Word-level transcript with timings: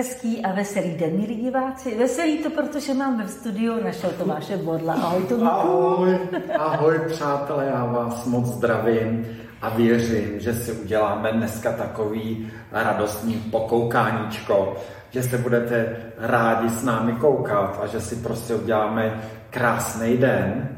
Hezký 0.00 0.44
a 0.44 0.52
veselý 0.52 0.94
den, 0.94 1.10
milí 1.12 1.36
diváci. 1.36 1.98
Veselý 1.98 2.38
to, 2.38 2.50
protože 2.50 2.94
mám 2.94 3.18
ve 3.18 3.28
studiu 3.28 3.84
našeho 3.84 4.12
Tomáše 4.12 4.56
Bodla. 4.56 4.94
Ahoj, 4.94 5.22
Tomku. 5.22 5.46
Ahoj, 5.46 6.18
ahoj, 6.58 7.00
přátelé, 7.08 7.66
já 7.66 7.84
vás 7.84 8.24
moc 8.24 8.46
zdravím 8.46 9.26
a 9.62 9.68
věřím, 9.68 10.40
že 10.40 10.54
si 10.54 10.72
uděláme 10.72 11.32
dneska 11.32 11.72
takový 11.72 12.50
radostný 12.72 13.34
pokoukáníčko, 13.34 14.76
že 15.10 15.22
se 15.22 15.38
budete 15.38 15.96
rádi 16.18 16.68
s 16.68 16.82
námi 16.84 17.12
koukat 17.12 17.80
a 17.82 17.86
že 17.86 18.00
si 18.00 18.16
prostě 18.16 18.54
uděláme 18.54 19.20
krásný 19.50 20.16
den 20.16 20.68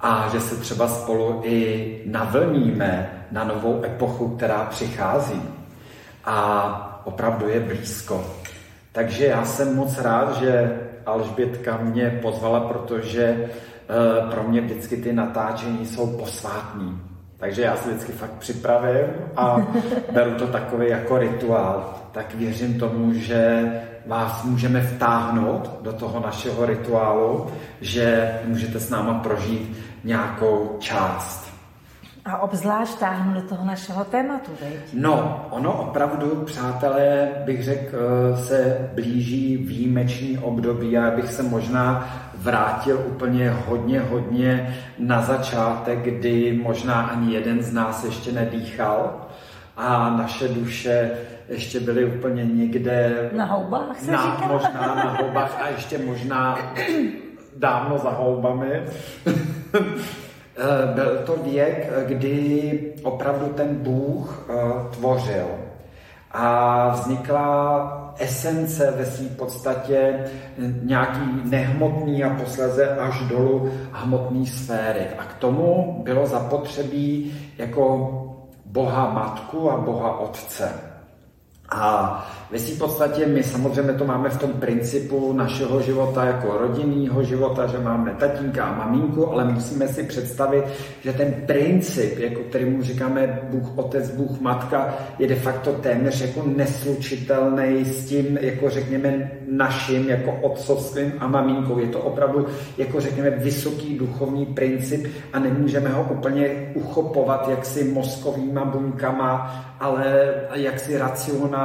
a 0.00 0.28
že 0.32 0.40
se 0.40 0.56
třeba 0.56 0.88
spolu 0.88 1.40
i 1.44 2.02
navlníme 2.06 3.10
na 3.32 3.44
novou 3.44 3.82
epochu, 3.84 4.28
která 4.28 4.64
přichází 4.64 5.42
a 6.24 7.00
opravdu 7.04 7.48
je 7.48 7.60
blízko. 7.60 8.41
Takže 8.92 9.26
já 9.26 9.44
jsem 9.44 9.76
moc 9.76 9.98
rád, 9.98 10.36
že 10.36 10.80
Alžbětka 11.06 11.76
mě 11.76 12.18
pozvala, 12.22 12.60
protože 12.60 13.24
eh, 13.24 14.30
pro 14.30 14.42
mě 14.42 14.60
vždycky 14.60 14.96
ty 14.96 15.12
natáčení 15.12 15.86
jsou 15.86 16.16
posvátní. 16.16 17.00
Takže 17.36 17.62
já 17.62 17.76
se 17.76 17.88
vždycky 17.88 18.12
fakt 18.12 18.32
připravím 18.32 19.06
a 19.36 19.66
beru 20.12 20.34
to 20.34 20.46
takový 20.46 20.88
jako 20.88 21.18
rituál. 21.18 21.94
Tak 22.12 22.34
věřím 22.34 22.78
tomu, 22.78 23.12
že 23.14 23.72
vás 24.06 24.44
můžeme 24.44 24.80
vtáhnout 24.80 25.70
do 25.82 25.92
toho 25.92 26.20
našeho 26.20 26.66
rituálu, 26.66 27.46
že 27.80 28.38
můžete 28.44 28.80
s 28.80 28.90
náma 28.90 29.14
prožít 29.14 29.78
nějakou 30.04 30.76
část. 30.78 31.51
A 32.22 32.38
obzvlášť 32.38 33.02
táhnu 33.02 33.34
do 33.34 33.42
toho 33.42 33.66
našeho 33.66 34.04
tématu, 34.06 34.54
veď? 34.62 34.94
No, 34.94 35.46
ono 35.50 35.72
opravdu, 35.72 36.46
přátelé, 36.46 37.28
bych 37.44 37.64
řekl, 37.64 37.98
se 38.46 38.90
blíží 38.94 39.56
výjimečný 39.56 40.38
období 40.38 40.98
a 40.98 41.10
bych 41.10 41.32
se 41.32 41.42
možná 41.42 42.08
vrátil 42.34 43.02
úplně 43.06 43.50
hodně, 43.50 44.00
hodně 44.00 44.74
na 44.98 45.22
začátek, 45.22 45.98
kdy 45.98 46.60
možná 46.62 47.02
ani 47.02 47.34
jeden 47.34 47.62
z 47.62 47.72
nás 47.72 48.04
ještě 48.04 48.32
nedýchal 48.32 49.26
a 49.76 50.10
naše 50.10 50.48
duše 50.48 51.10
ještě 51.48 51.80
byly 51.80 52.04
úplně 52.04 52.44
někde... 52.44 53.30
Na 53.32 53.44
houbách 53.44 53.98
se 53.98 54.12
na, 54.12 54.22
říká. 54.22 54.46
Možná 54.46 54.94
na 54.94 55.16
houbách 55.20 55.60
a 55.62 55.68
ještě 55.68 55.98
možná 55.98 56.58
dávno 57.56 57.98
za 57.98 58.10
houbami. 58.10 58.82
Eh, 60.56 60.94
byl 60.94 61.18
to 61.26 61.36
věk, 61.36 61.90
kdy 62.06 62.80
opravdu 63.02 63.46
ten 63.46 63.74
Bůh 63.74 64.48
eh, 64.48 64.54
tvořil 64.90 65.46
a 66.30 66.88
vznikla 66.88 68.14
esence 68.18 68.90
ve 68.90 69.06
své 69.06 69.28
podstatě 69.28 70.24
nějaký 70.82 71.20
nehmotný 71.44 72.24
a 72.24 72.30
posléze 72.30 72.88
až 72.88 73.20
dolů 73.20 73.72
hmotný 73.92 74.46
sféry. 74.46 75.06
A 75.18 75.24
k 75.24 75.34
tomu 75.34 76.00
bylo 76.04 76.26
zapotřebí 76.26 77.34
jako 77.58 78.18
Boha 78.66 79.10
Matku 79.10 79.70
a 79.70 79.76
Boha 79.76 80.18
Otce. 80.18 80.91
A 81.74 82.24
ve 82.52 82.58
v 82.58 82.78
podstatě 82.78 83.26
my 83.26 83.42
samozřejmě 83.42 83.92
to 83.92 84.04
máme 84.04 84.28
v 84.28 84.38
tom 84.38 84.52
principu 84.52 85.32
našeho 85.32 85.80
života 85.80 86.24
jako 86.24 86.58
rodinného 86.58 87.22
života, 87.22 87.66
že 87.66 87.78
máme 87.78 88.10
tatínka 88.10 88.64
a 88.64 88.76
maminku, 88.76 89.32
ale 89.32 89.44
musíme 89.44 89.88
si 89.88 90.02
představit, 90.02 90.64
že 91.00 91.12
ten 91.12 91.34
princip, 91.46 92.18
jako 92.18 92.40
který 92.40 92.64
mu 92.64 92.82
říkáme 92.82 93.40
Bůh 93.50 93.78
Otec, 93.78 94.10
Bůh 94.10 94.40
Matka, 94.40 94.94
je 95.18 95.28
de 95.28 95.34
facto 95.34 95.72
téměř 95.72 96.20
jako 96.20 96.42
neslučitelný 96.56 97.84
s 97.84 98.04
tím, 98.04 98.38
jako 98.40 98.70
řekněme, 98.70 99.30
naším, 99.48 100.10
jako 100.10 100.32
otcovstvím 100.42 101.12
a 101.18 101.26
maminkou. 101.26 101.78
Je 101.78 101.86
to 101.86 101.98
opravdu, 101.98 102.46
jako 102.78 103.00
řekněme, 103.00 103.30
vysoký 103.30 103.98
duchovní 103.98 104.46
princip 104.46 105.06
a 105.32 105.38
nemůžeme 105.38 105.88
ho 105.88 106.08
úplně 106.10 106.72
uchopovat 106.74 107.48
jaksi 107.48 107.84
mozkovýma 107.84 108.64
buňkama, 108.64 109.54
ale 109.80 110.34
jaksi 110.54 110.98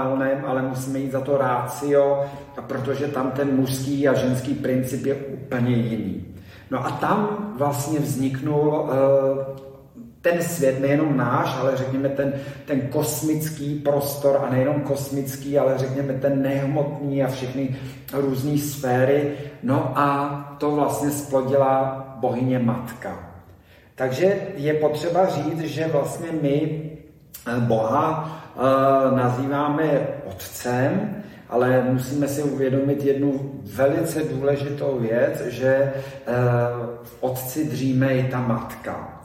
racionálním, 0.03 0.45
ale 0.45 0.61
musíme 0.61 0.99
jít 0.99 1.11
za 1.11 1.21
to 1.21 1.37
rácio, 1.37 2.25
protože 2.67 3.07
tam 3.07 3.31
ten 3.31 3.55
mužský 3.55 4.07
a 4.07 4.13
ženský 4.13 4.53
princip 4.53 5.05
je 5.05 5.15
úplně 5.15 5.75
jiný. 5.75 6.25
No 6.71 6.85
a 6.85 6.91
tam 6.91 7.53
vlastně 7.57 7.99
vzniknul 7.99 8.89
ten 10.21 10.43
svět, 10.43 10.79
nejenom 10.79 11.17
náš, 11.17 11.57
ale 11.61 11.77
řekněme 11.77 12.09
ten, 12.09 12.33
ten 12.65 12.81
kosmický 12.81 13.75
prostor 13.79 14.39
a 14.47 14.51
nejenom 14.51 14.81
kosmický, 14.81 15.59
ale 15.59 15.77
řekněme 15.77 16.13
ten 16.13 16.41
nehmotný 16.41 17.23
a 17.23 17.27
všechny 17.27 17.75
různé 18.13 18.57
sféry. 18.57 19.31
No 19.63 19.91
a 19.95 20.57
to 20.57 20.71
vlastně 20.71 21.11
splodila 21.11 22.03
bohyně 22.19 22.59
matka. 22.59 23.19
Takže 23.95 24.35
je 24.55 24.73
potřeba 24.73 25.25
říct, 25.25 25.59
že 25.59 25.87
vlastně 25.87 26.27
my 26.41 26.81
Boha 27.59 28.39
nazýváme 29.15 30.07
otcem, 30.25 31.15
ale 31.49 31.83
musíme 31.89 32.27
si 32.27 32.43
uvědomit 32.43 33.03
jednu 33.03 33.51
velice 33.63 34.23
důležitou 34.23 34.99
věc, 34.99 35.41
že 35.45 35.93
v 37.03 37.17
otci 37.19 37.65
dříme 37.69 38.13
i 38.13 38.31
ta 38.31 38.39
matka. 38.39 39.21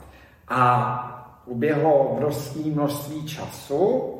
A 0.47 1.09
uběhlo 1.45 1.93
obrovské 1.93 2.59
množství 2.59 3.25
času 3.25 4.13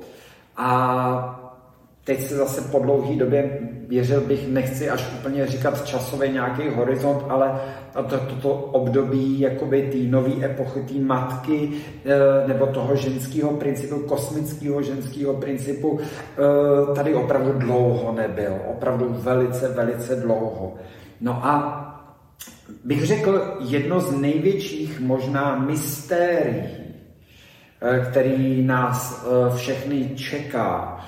a 0.57 1.39
teď 2.03 2.21
se 2.21 2.35
zase 2.35 2.61
po 2.61 2.79
dlouhé 2.79 3.15
době, 3.15 3.59
věřil 3.87 4.21
bych, 4.21 4.47
nechci 4.47 4.89
až 4.89 5.13
úplně 5.19 5.47
říkat 5.47 5.85
časový 5.85 6.29
nějaký 6.29 6.61
horizont, 6.75 7.25
ale 7.29 7.61
toto 7.93 8.17
to, 8.17 8.35
to 8.35 8.53
období 8.53 9.39
jakoby 9.39 9.89
té 9.91 9.97
nové 9.97 10.45
epochy, 10.45 10.81
té 10.81 10.93
matky 10.93 11.69
eh, 12.05 12.47
nebo 12.47 12.65
toho 12.65 12.95
ženského 12.95 13.51
principu, 13.51 13.99
kosmického 13.99 14.81
ženského 14.81 15.33
principu, 15.33 15.99
eh, 15.99 16.95
tady 16.95 17.13
opravdu 17.13 17.51
dlouho 17.53 18.11
nebyl. 18.11 18.55
Opravdu 18.67 19.15
velice, 19.19 19.67
velice 19.67 20.15
dlouho. 20.15 20.73
No 21.21 21.45
a 21.45 21.79
bych 22.83 23.05
řekl, 23.05 23.57
jedno 23.59 23.99
z 23.99 24.11
největších 24.11 24.99
možná 24.99 25.59
mystérií, 25.59 26.63
eh, 27.81 28.07
který 28.09 28.61
nás 28.61 29.25
všechny 29.55 30.11
čeká, 30.15 30.99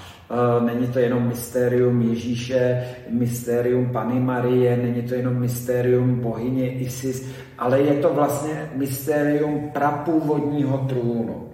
Není 0.65 0.87
to 0.87 0.99
jenom 0.99 1.27
mystérium 1.27 2.01
Ježíše, 2.01 2.83
mystérium 3.09 3.89
Pany 3.89 4.19
Marie, 4.19 4.77
není 4.77 5.01
to 5.01 5.13
jenom 5.13 5.39
mystérium 5.39 6.19
bohyně 6.19 6.71
Isis, 6.71 7.29
ale 7.57 7.81
je 7.81 7.93
to 7.93 8.13
vlastně 8.13 8.69
mystérium 8.75 9.69
prapůvodního 9.73 10.77
trůnu. 10.77 11.49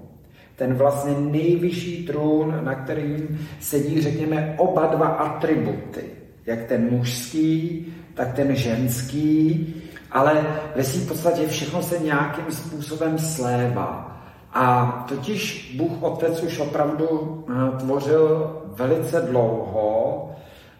Ten 0.55 0.73
vlastně 0.73 1.13
nejvyšší 1.19 2.05
trůn, 2.05 2.59
na 2.63 2.75
kterým 2.75 3.39
sedí, 3.59 4.01
řekněme, 4.01 4.55
oba 4.57 4.85
dva 4.85 5.07
atributy. 5.07 6.01
Jak 6.45 6.63
ten 6.63 6.87
mužský, 6.91 7.85
tak 8.13 8.33
ten 8.33 8.55
ženský, 8.55 9.73
ale 10.11 10.45
ve 10.75 10.83
svým 10.83 11.07
podstatě 11.07 11.47
všechno 11.47 11.83
se 11.83 11.99
nějakým 11.99 12.45
způsobem 12.49 13.19
slévá. 13.19 14.10
A 14.53 15.05
totiž 15.07 15.73
Bůh 15.77 15.91
Otec 16.03 16.43
už 16.43 16.59
opravdu 16.59 17.43
eh, 17.49 17.79
tvořil 17.79 18.57
velice 18.65 19.21
dlouho 19.21 20.29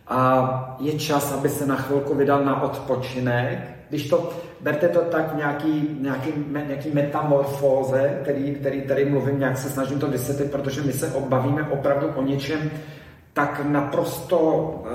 a 0.08 0.78
je 0.80 0.94
čas, 1.00 1.34
aby 1.34 1.50
se 1.50 1.66
na 1.66 1.76
chvilku 1.76 2.16
vydal 2.16 2.46
na 2.46 2.62
odpočinek. 2.62 3.60
Když 3.90 4.10
to, 4.10 4.30
berte 4.62 4.88
to 4.88 5.00
tak 5.00 5.34
v 5.34 5.38
nějaký, 5.38 5.98
nějaký, 6.02 6.34
nějaký 6.68 6.90
metamorfóze, 6.94 8.20
který, 8.22 8.56
který 8.56 8.82
tady 8.82 9.06
mluvím, 9.06 9.40
nějak 9.40 9.58
se 9.58 9.70
snažím 9.70 10.00
to 10.00 10.08
vysvětlit, 10.08 10.52
protože 10.52 10.82
my 10.82 10.94
se 10.94 11.08
obavíme 11.14 11.64
opravdu 11.64 12.08
o 12.08 12.22
něčem 12.22 12.72
tak 13.34 13.66
naprosto 13.66 14.84
e, 14.86 14.90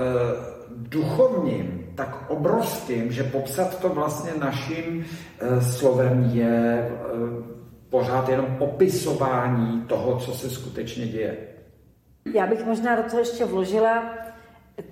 duchovním, 0.70 1.86
tak 1.94 2.24
obrovským, 2.28 3.12
že 3.12 3.22
popsat 3.22 3.80
to 3.80 3.88
vlastně 3.88 4.30
naším 4.40 5.04
e, 5.40 5.62
slovem 5.62 6.30
je 6.32 6.88
pořád 7.90 8.28
jenom 8.28 8.56
opisování 8.58 9.82
toho, 9.82 10.18
co 10.18 10.32
se 10.32 10.50
skutečně 10.50 11.06
děje. 11.06 11.36
Já 12.34 12.46
bych 12.46 12.66
možná 12.66 12.96
do 12.96 13.02
toho 13.02 13.18
ještě 13.18 13.44
vložila 13.44 14.02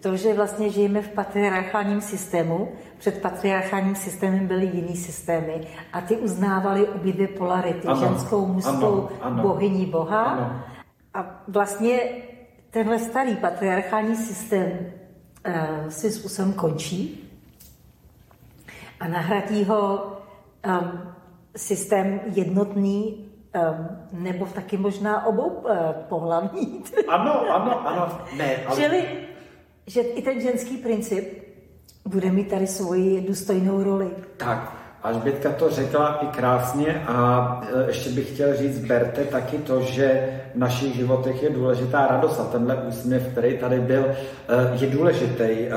to, 0.01 0.17
že 0.17 0.35
vlastně 0.35 0.71
žijeme 0.71 1.03
v 1.03 1.09
patriarchálním 1.09 2.01
systému. 2.01 2.73
Před 2.99 3.23
patriarchálním 3.23 3.95
systémem 3.95 4.47
byly 4.47 4.67
jiný 4.67 4.97
systémy 4.97 5.61
a 5.93 6.01
ty 6.01 6.17
uznávaly 6.17 6.89
obě 6.89 7.13
dvě 7.13 7.29
polarity, 7.29 7.89
ano, 7.89 8.01
ženskou, 8.01 8.47
mužskou, 8.47 9.09
bohyní 9.43 9.87
boha. 9.87 10.23
Ano. 10.23 10.61
A 11.15 11.43
vlastně 11.49 12.01
tenhle 12.71 12.99
starý 12.99 13.37
patriarchální 13.37 14.17
systém 14.17 14.71
uh, 15.47 15.89
si 15.89 16.11
způsobem 16.11 16.53
končí 16.53 17.31
a 19.01 19.09
nahradí 19.09 19.65
ho 19.65 20.13
um, 20.67 21.15
systém 21.57 22.21
jednotný 22.27 23.31
Um, 23.55 23.87
nebo 24.23 24.47
taky 24.47 24.77
možná 24.77 25.27
obou 25.27 25.47
uh, 25.47 25.71
pohlavní. 26.09 26.83
Ano, 27.09 27.55
ano, 27.55 27.89
ano. 27.89 28.19
Ne, 28.37 28.57
ale... 28.67 28.77
Čili 28.77 29.05
že 29.87 30.01
i 30.01 30.23
ten 30.23 30.41
ženský 30.41 30.77
princip 30.77 31.43
bude 32.05 32.31
mít 32.31 32.49
tady 32.49 32.67
svoji 32.67 33.21
důstojnou 33.21 33.83
roli. 33.83 34.11
Tak, 34.37 34.77
Alžbětka 35.05 35.53
to 35.53 35.71
řekla 35.71 36.19
i 36.23 36.27
krásně 36.27 37.03
a 37.07 37.61
e, 37.75 37.87
ještě 37.87 38.11
bych 38.11 38.35
chtěl 38.35 38.57
říct, 38.57 38.79
berte 38.79 39.25
taky 39.25 39.59
to, 39.59 39.81
že 39.81 40.29
v 40.55 40.59
našich 40.59 40.95
životech 40.95 41.43
je 41.43 41.51
důležitá 41.51 42.07
radost 42.07 42.41
a 42.41 42.45
tenhle 42.45 42.77
úsměv, 42.77 43.29
který 43.33 43.59
tady 43.59 43.81
byl, 43.81 44.05
e, 44.05 44.15
je 44.85 44.91
důležitý, 44.91 45.43
e, 45.43 45.69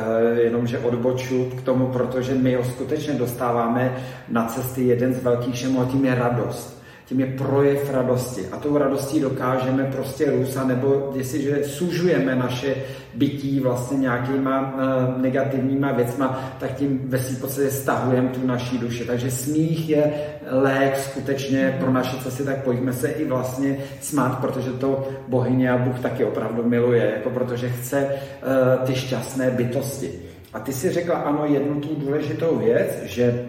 jenomže 0.41 0.79
odboču 0.79 1.51
k 1.57 1.61
tomu, 1.61 1.87
protože 1.87 2.35
my 2.35 2.55
ho 2.55 2.63
skutečně 2.63 3.13
dostáváme 3.13 3.97
na 4.29 4.45
cesty. 4.45 4.87
Jeden 4.87 5.13
z 5.13 5.23
velkých 5.23 5.57
šemů 5.57 5.81
a 5.81 5.85
tím 5.85 6.05
je 6.05 6.15
radost 6.15 6.76
tím 7.07 7.19
je 7.19 7.25
projev 7.25 7.93
radosti. 7.93 8.41
A 8.51 8.57
tou 8.57 8.77
radostí 8.77 9.19
dokážeme 9.19 9.83
prostě 9.83 10.31
růst, 10.31 10.57
nebo 10.65 11.11
jestliže 11.15 11.63
sužujeme 11.63 12.35
naše 12.35 12.75
bytí 13.13 13.59
vlastně 13.59 13.97
nějakýma 13.97 14.73
uh, 14.73 15.21
negativníma 15.21 15.91
věcma, 15.91 16.55
tak 16.59 16.75
tím 16.75 17.01
ve 17.05 17.19
svým 17.19 17.39
podstatě 17.39 17.69
stahujeme 17.69 18.29
tu 18.29 18.47
naší 18.47 18.77
duši. 18.77 19.05
Takže 19.05 19.31
smích 19.31 19.89
je 19.89 20.13
lék 20.51 20.97
skutečně 20.97 21.77
pro 21.79 21.91
naše 21.91 22.17
cesty, 22.17 22.43
tak 22.43 22.63
pojďme 22.63 22.93
se 22.93 23.07
i 23.07 23.25
vlastně 23.25 23.77
smát, 24.01 24.39
protože 24.39 24.71
to 24.71 25.07
bohyně 25.27 25.71
a 25.71 25.77
Bůh 25.77 25.99
taky 25.99 26.25
opravdu 26.25 26.63
miluje, 26.63 27.11
jako 27.15 27.29
protože 27.29 27.69
chce 27.69 28.05
uh, 28.05 28.85
ty 28.85 28.95
šťastné 28.95 29.51
bytosti. 29.51 30.11
A 30.53 30.59
ty 30.59 30.73
si 30.73 30.89
řekla 30.89 31.15
ano 31.15 31.45
jednu 31.45 31.81
tu 31.81 31.95
důležitou 31.95 32.57
věc, 32.57 33.01
že 33.03 33.45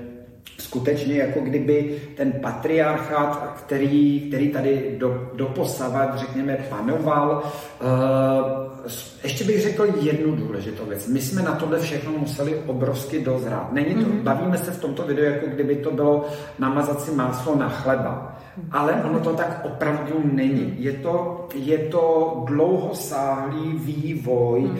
skutečně 0.58 1.18
jako 1.18 1.40
kdyby 1.40 2.02
ten 2.16 2.32
patriarchát, 2.32 3.54
který, 3.58 4.20
který 4.20 4.48
tady 4.48 4.96
do, 4.98 5.30
doposavat, 5.34 6.18
řekněme, 6.18 6.56
panoval. 6.68 7.42
Uh, 7.80 8.88
ještě 9.22 9.44
bych 9.44 9.62
řekl 9.62 9.86
jednu 10.00 10.36
důležitou 10.36 10.84
věc. 10.84 11.06
My 11.06 11.20
jsme 11.20 11.42
na 11.42 11.52
tohle 11.52 11.80
všechno 11.80 12.12
museli 12.12 12.54
obrovsky 12.66 13.20
dozrát. 13.24 13.72
Není 13.72 13.94
to, 13.94 14.00
mm-hmm. 14.00 14.22
bavíme 14.22 14.58
se 14.58 14.70
v 14.70 14.80
tomto 14.80 15.02
videu, 15.02 15.24
jako 15.24 15.46
kdyby 15.46 15.76
to 15.76 15.90
bylo 15.90 16.28
namazat 16.58 17.00
si 17.00 17.10
máslo 17.10 17.56
na 17.56 17.68
chleba. 17.68 18.38
Ale 18.70 18.92
ono 18.92 19.20
to 19.20 19.32
tak 19.32 19.60
opravdu 19.64 20.20
není. 20.32 20.74
Je 20.78 20.92
to, 20.92 21.46
je 21.54 21.78
to 21.78 22.34
dlouhosáhlý 22.46 23.72
vývoj, 23.72 24.60
mm. 24.60 24.78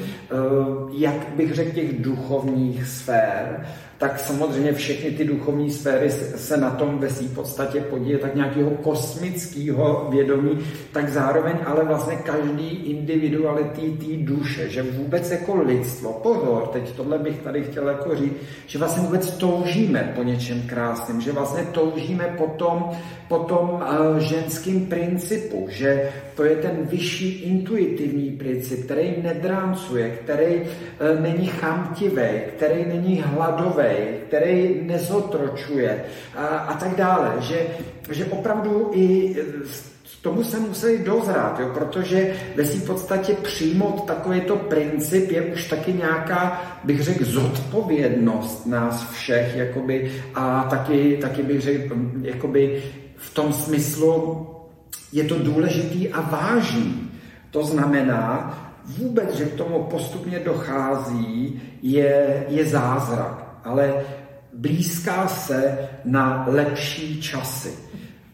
jak 0.93 1.29
bych 1.37 1.55
řekl, 1.55 1.75
těch 1.75 2.03
duchovních 2.03 2.87
sfér, 2.87 3.67
tak 3.99 4.21
samozřejmě 4.21 4.73
všechny 4.73 5.11
ty 5.11 5.25
duchovní 5.25 5.71
sféry 5.71 6.11
se 6.11 6.57
na 6.57 6.71
tom 6.71 6.99
ve 6.99 7.11
své 7.11 7.29
podstatě 7.29 7.81
podíje 7.81 8.19
tak 8.19 8.35
nějakého 8.35 8.71
kosmického 8.71 10.07
vědomí, 10.11 10.59
tak 10.93 11.09
zároveň 11.09 11.55
ale 11.65 11.85
vlastně 11.85 12.17
každý 12.17 12.69
individualitý 12.69 13.91
té 13.91 14.17
duše, 14.17 14.69
že 14.69 14.83
vůbec 14.83 15.31
jako 15.31 15.63
lidstvo, 15.63 16.13
pozor, 16.13 16.67
teď 16.73 16.91
tohle 16.91 17.19
bych 17.19 17.39
tady 17.39 17.63
chtěl 17.63 17.89
jako 17.89 18.17
říct, 18.17 18.37
že 18.67 18.79
vlastně 18.79 19.03
vůbec 19.03 19.31
toužíme 19.31 20.13
po 20.17 20.23
něčem 20.23 20.63
krásném, 20.63 21.21
že 21.21 21.33
vlastně 21.33 21.63
toužíme 21.73 22.35
potom, 22.39 22.91
po 23.29 23.39
tom 23.39 23.71
uh, 23.71 24.19
ženském 24.19 24.87
principu, 24.87 25.67
že 25.71 26.11
to 26.39 26.45
je 26.45 26.57
ten 26.57 26.87
vyšší 26.87 27.29
intuitivní 27.29 28.31
princip, 28.31 28.85
který 28.85 29.15
nedráncuje, 29.23 30.11
který 30.11 30.55
uh, 30.55 31.21
není 31.21 31.47
chamtivý, 31.47 32.29
který 32.57 32.85
není 32.87 33.23
hladový, 33.27 34.23
který 34.27 34.81
nezotročuje 34.87 36.05
a, 36.37 36.47
a 36.47 36.79
tak 36.79 36.97
dále. 36.97 37.35
Že, 37.41 37.67
že 38.11 38.25
opravdu 38.25 38.91
i 38.95 39.37
tomu 40.23 40.45
se 40.45 40.61
museli 40.61 40.99
dozrát, 40.99 41.61
jo, 41.61 41.71
protože 41.75 42.35
ve 42.57 42.65
svým 42.65 42.83
podstatě 42.83 43.35
přijmout 43.35 44.07
takovýto 44.07 44.57
princip 44.57 45.31
je 45.31 45.43
už 45.43 45.69
taky 45.69 45.93
nějaká, 45.93 46.63
bych 46.85 47.03
řekl, 47.03 47.25
zodpovědnost 47.25 48.67
nás 48.67 49.11
všech, 49.11 49.57
jakoby, 49.57 50.13
a 50.35 50.67
taky, 50.71 51.19
taky 51.21 51.43
bych 51.43 51.61
řekl, 51.61 51.97
jakoby 52.23 52.83
v 53.17 53.35
tom 53.35 53.53
smyslu 53.53 54.47
je 55.13 55.25
to 55.25 55.39
důležitý 55.39 56.09
a 56.09 56.21
vážný. 56.21 57.11
To 57.51 57.65
znamená, 57.65 58.59
vůbec, 58.99 59.35
že 59.35 59.45
k 59.45 59.55
tomu 59.55 59.83
postupně 59.83 60.39
dochází, 60.39 61.63
je, 61.83 62.47
je 62.49 62.65
zázrak 62.67 63.49
ale 63.69 63.95
blízká 64.53 65.29
se 65.29 65.79
na 66.05 66.45
lepší 66.49 67.21
časy. 67.21 67.73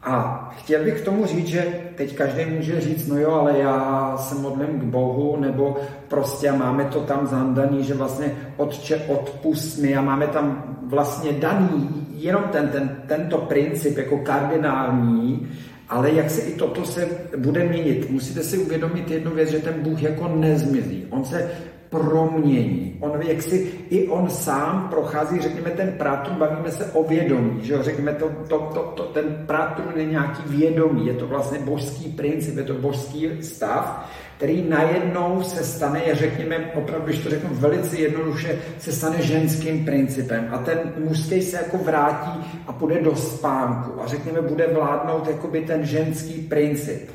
A 0.03 0.49
chtěl 0.59 0.85
bych 0.85 1.01
k 1.01 1.05
tomu 1.05 1.27
říct, 1.27 1.47
že 1.47 1.67
teď 1.97 2.17
každý 2.17 2.45
může 2.45 2.81
říct, 2.81 3.07
no 3.07 3.19
jo, 3.19 3.33
ale 3.33 3.59
já 3.59 4.17
se 4.17 4.35
modlím 4.35 4.81
k 4.81 4.83
Bohu, 4.83 5.37
nebo 5.41 5.77
prostě 6.09 6.53
máme 6.53 6.85
to 6.85 7.01
tam 7.01 7.27
zandaný, 7.27 7.85
že 7.85 7.95
vlastně 7.95 8.37
Otče 8.57 8.97
odpust 8.97 9.79
mi 9.79 9.97
a 9.97 10.03
máme 10.03 10.27
tam 10.27 10.77
vlastně 10.83 11.33
daný 11.33 12.07
jenom 12.15 12.43
ten, 12.43 12.69
ten, 12.69 12.97
tento 13.07 13.39
princip 13.39 13.99
jako 13.99 14.19
kardinální, 14.19 15.49
ale 15.89 16.13
jak 16.13 16.31
se 16.31 16.41
i 16.41 16.55
toto 16.55 16.85
se 16.85 17.09
bude 17.37 17.65
měnit, 17.65 18.11
musíte 18.11 18.43
si 18.43 18.59
uvědomit 18.59 19.11
jednu 19.11 19.31
věc, 19.31 19.49
že 19.49 19.59
ten 19.59 19.75
Bůh 19.83 20.03
jako 20.03 20.29
nezmizí. 20.29 21.07
On 21.11 21.25
se 21.25 21.51
promění. 21.95 22.97
On, 23.01 23.23
jak 23.23 23.43
si 23.43 23.73
i 23.91 24.09
on 24.09 24.31
sám 24.31 24.89
prochází, 24.91 25.41
řekněme, 25.41 25.71
ten 25.71 25.93
prátrun, 25.93 26.37
bavíme 26.37 26.71
se 26.71 26.85
o 26.85 27.05
vědomí, 27.05 27.59
že 27.63 27.73
jo, 27.73 27.83
řekněme, 27.83 28.13
to, 28.13 28.31
to, 28.49 28.59
to, 28.59 28.93
to, 28.97 29.03
ten 29.03 29.45
prátrun 29.47 29.93
je 29.97 30.05
nějaký 30.05 30.43
vědomí, 30.47 31.07
je 31.07 31.15
to 31.15 31.27
vlastně 31.27 31.59
božský 31.59 32.09
princip, 32.09 32.57
je 32.57 32.63
to 32.63 32.75
božský 32.75 33.31
stav, 33.41 34.11
který 34.37 34.63
najednou 34.69 35.43
se 35.43 35.65
stane, 35.65 36.03
řekněme, 36.13 36.73
opravdu, 36.75 37.07
když 37.07 37.19
to 37.19 37.31
řeknu 37.31 37.51
velice 37.53 37.97
jednoduše, 37.97 38.59
se 38.79 38.93
stane 38.93 39.23
ženským 39.23 39.85
principem 39.85 40.49
a 40.53 40.59
ten 40.59 40.93
mužský 40.99 41.43
se 41.43 41.57
jako 41.57 41.79
vrátí 41.79 42.63
a 42.67 42.73
půjde 42.73 43.01
do 43.01 43.17
spánku 43.17 44.03
a 44.03 44.07
řekněme, 44.07 44.43
bude 44.43 44.67
vládnout 44.67 45.29
jakoby 45.29 45.61
ten 45.61 45.87
ženský 45.87 46.43
princip. 46.43 47.11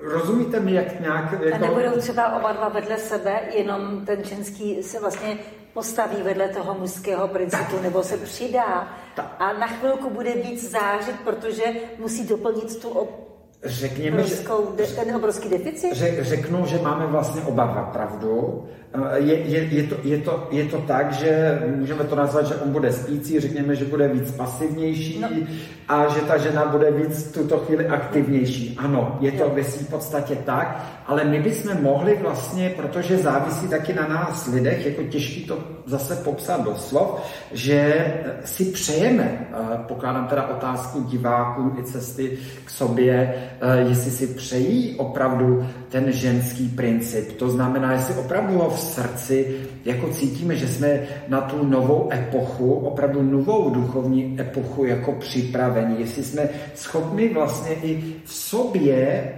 Rozumíte 0.00 0.60
mi, 0.60 0.72
jak 0.72 1.00
nějak... 1.00 1.32
Jako... 1.32 1.54
A 1.54 1.58
nebudou 1.58 2.00
třeba 2.00 2.36
oba 2.36 2.52
dva 2.52 2.68
vedle 2.68 2.96
sebe, 2.96 3.40
jenom 3.56 4.06
ten 4.06 4.24
ženský 4.24 4.82
se 4.82 5.00
vlastně 5.00 5.38
postaví 5.74 6.16
vedle 6.22 6.48
toho 6.48 6.74
mužského 6.78 7.28
principu, 7.28 7.72
tak. 7.72 7.82
nebo 7.82 8.02
se 8.02 8.16
přidá 8.16 8.88
tak. 9.14 9.36
a 9.38 9.52
na 9.52 9.66
chvilku 9.66 10.10
bude 10.10 10.34
víc 10.34 10.70
zářit, 10.70 11.16
protože 11.24 11.64
musí 11.98 12.26
doplnit 12.26 12.82
tu 12.82 12.88
řekněme, 13.64 14.22
obrovskou, 14.22 14.76
že, 14.86 14.94
ten 14.94 15.16
obrovský 15.16 15.48
deficit? 15.48 15.94
Řek, 15.94 16.24
řeknu, 16.24 16.66
že 16.66 16.78
máme 16.78 17.06
vlastně 17.06 17.42
oba 17.42 17.66
dva 17.66 17.82
pravdu. 17.82 18.64
Eh, 18.92 19.18
je, 19.18 19.34
je, 19.34 19.64
je, 19.64 19.82
to, 19.82 19.96
je, 20.02 20.18
to, 20.18 20.48
je 20.50 20.64
to 20.64 20.78
tak, 20.78 21.12
že 21.12 21.62
můžeme 21.76 22.04
to 22.04 22.16
nazvat, 22.16 22.46
že 22.46 22.54
on 22.54 22.72
bude 22.72 22.92
spící, 22.92 23.40
řekněme, 23.40 23.76
že 23.76 23.84
bude 23.84 24.08
víc 24.08 24.30
pasivnější 24.30 25.20
no. 25.20 25.28
a 25.88 26.08
že 26.08 26.20
ta 26.20 26.38
žena 26.38 26.66
bude 26.66 26.90
víc 26.90 27.26
v 27.26 27.34
tuto 27.34 27.58
chvíli 27.58 27.86
aktivnější. 27.86 28.76
Ano, 28.78 29.18
je 29.20 29.32
to 29.32 29.50
ve 29.54 29.64
své 29.64 29.86
podstatě 29.86 30.36
tak, 30.44 30.84
ale 31.06 31.24
my 31.24 31.40
bychom 31.40 31.82
mohli 31.82 32.18
vlastně, 32.22 32.72
protože 32.76 33.18
závisí 33.18 33.68
taky 33.68 33.94
na 33.94 34.08
nás 34.08 34.46
lidech, 34.46 34.86
jako 34.86 35.02
těžký 35.02 35.44
to 35.44 35.58
zase 35.86 36.16
popsat 36.16 36.64
do 36.64 36.76
slov, 36.76 37.20
že 37.52 38.04
si 38.44 38.64
přejeme, 38.64 39.48
eh, 39.52 39.78
pokládám 39.88 40.26
teda 40.26 40.48
otázku 40.48 41.00
divákům 41.00 41.76
i 41.80 41.84
cesty 41.84 42.38
k 42.64 42.70
sobě, 42.70 43.34
eh, 43.60 43.80
jestli 43.88 44.10
si 44.10 44.26
přejí 44.26 44.96
opravdu 44.96 45.66
ten 45.90 46.12
ženský 46.12 46.68
princip. 46.68 47.32
To 47.32 47.50
znamená, 47.50 47.92
jestli 47.92 48.14
opravdu 48.14 48.62
v 48.74 48.78
srdci 48.78 49.56
jako 49.84 50.08
cítíme, 50.08 50.56
že 50.56 50.68
jsme 50.68 51.00
na 51.28 51.40
tu 51.40 51.66
novou 51.66 52.08
epochu, 52.12 52.72
opravdu 52.72 53.22
novou 53.22 53.70
duchovní 53.70 54.36
epochu 54.40 54.84
jako 54.84 55.12
připraveni. 55.12 55.94
Jestli 55.98 56.24
jsme 56.24 56.48
schopni 56.74 57.28
vlastně 57.28 57.74
i 57.74 58.14
v 58.24 58.32
sobě 58.32 59.32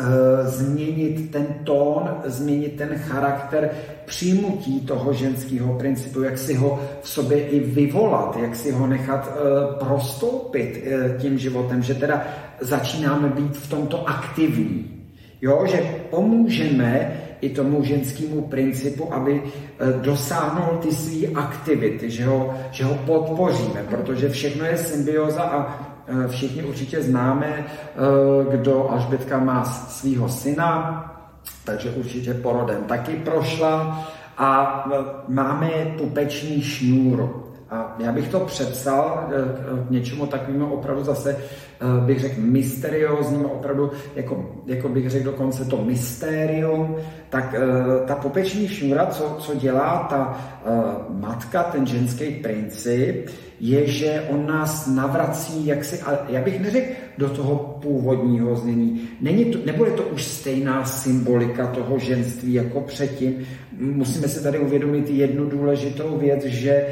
Eh, 0.00 0.48
změnit 0.48 1.30
ten 1.30 1.46
tón, 1.64 2.10
změnit 2.24 2.76
ten 2.76 2.98
charakter 2.98 3.70
přijmutí 4.04 4.80
toho 4.80 5.12
ženského 5.12 5.78
principu, 5.78 6.22
jak 6.22 6.38
si 6.38 6.54
ho 6.54 6.80
v 7.02 7.08
sobě 7.08 7.48
i 7.48 7.60
vyvolat, 7.60 8.36
jak 8.42 8.56
si 8.56 8.70
ho 8.70 8.86
nechat 8.86 9.28
uh, 9.28 9.88
prostoupit 9.88 10.84
uh, 10.86 11.20
tím 11.20 11.38
životem, 11.38 11.82
že 11.82 11.94
teda 11.94 12.26
začínáme 12.60 13.28
být 13.28 13.56
v 13.56 13.70
tomto 13.70 14.08
aktivní. 14.08 14.91
Jo, 15.42 15.62
že 15.66 15.78
pomůžeme 16.10 17.20
i 17.40 17.50
tomu 17.50 17.84
ženskému 17.84 18.42
principu, 18.42 19.14
aby 19.14 19.42
dosáhnul 20.00 20.78
ty 20.78 20.92
své 20.92 21.26
aktivity, 21.34 22.10
že 22.10 22.24
ho, 22.24 22.54
že 22.70 22.84
ho 22.84 22.94
podpoříme, 22.94 23.84
protože 23.90 24.28
všechno 24.28 24.64
je 24.64 24.76
symbioza 24.76 25.42
a 25.42 25.92
Eh, 26.06 26.28
všichni 26.28 26.62
určitě 26.62 27.02
známe, 27.02 27.64
eh, 27.66 28.56
kdo 28.56 28.90
Alžbětka 28.90 29.38
má 29.38 29.64
svého 29.64 30.28
syna, 30.28 31.04
takže 31.64 31.90
určitě 31.90 32.34
porodem 32.34 32.84
taky 32.84 33.12
prošla 33.16 34.04
a 34.38 34.84
eh, 34.92 35.04
máme 35.28 35.70
pupeční 35.98 36.62
šňůru. 36.62 37.41
A 37.72 37.96
já 37.98 38.12
bych 38.12 38.28
to 38.28 38.40
přepsal 38.40 39.28
k 39.88 39.90
něčemu 39.90 40.26
takovému 40.26 40.66
opravdu 40.66 41.04
zase, 41.04 41.36
bych 42.06 42.20
řekl, 42.20 42.34
mysteriózním, 42.38 43.44
opravdu, 43.44 43.90
jako, 44.16 44.50
jako 44.66 44.88
bych 44.88 45.10
řekl 45.10 45.24
dokonce 45.24 45.64
to 45.64 45.84
mystérium, 45.84 46.96
tak 47.28 47.54
ta 48.06 48.14
popeční 48.14 48.68
šňůra, 48.68 49.06
co, 49.06 49.36
co 49.38 49.54
dělá 49.54 50.06
ta 50.10 50.40
matka, 51.08 51.62
ten 51.62 51.86
ženský 51.86 52.30
princip, 52.30 53.30
je, 53.60 53.86
že 53.86 54.24
on 54.30 54.46
nás 54.46 54.86
navrací, 54.86 55.66
jak 55.66 55.84
si, 55.84 56.00
ale 56.00 56.18
já 56.28 56.40
bych 56.40 56.60
neřekl 56.60 56.92
do 57.18 57.28
toho 57.28 57.78
původního 57.82 58.56
znění. 58.56 59.08
Není 59.20 59.44
to, 59.44 59.58
nebude 59.66 59.90
to 59.90 60.02
už 60.02 60.24
stejná 60.24 60.84
symbolika 60.84 61.66
toho 61.66 61.98
ženství 61.98 62.52
jako 62.52 62.80
předtím. 62.80 63.34
Musíme 63.78 64.28
se 64.28 64.42
tady 64.42 64.58
uvědomit 64.58 65.10
jednu 65.10 65.44
důležitou 65.44 66.18
věc, 66.18 66.44
že 66.44 66.86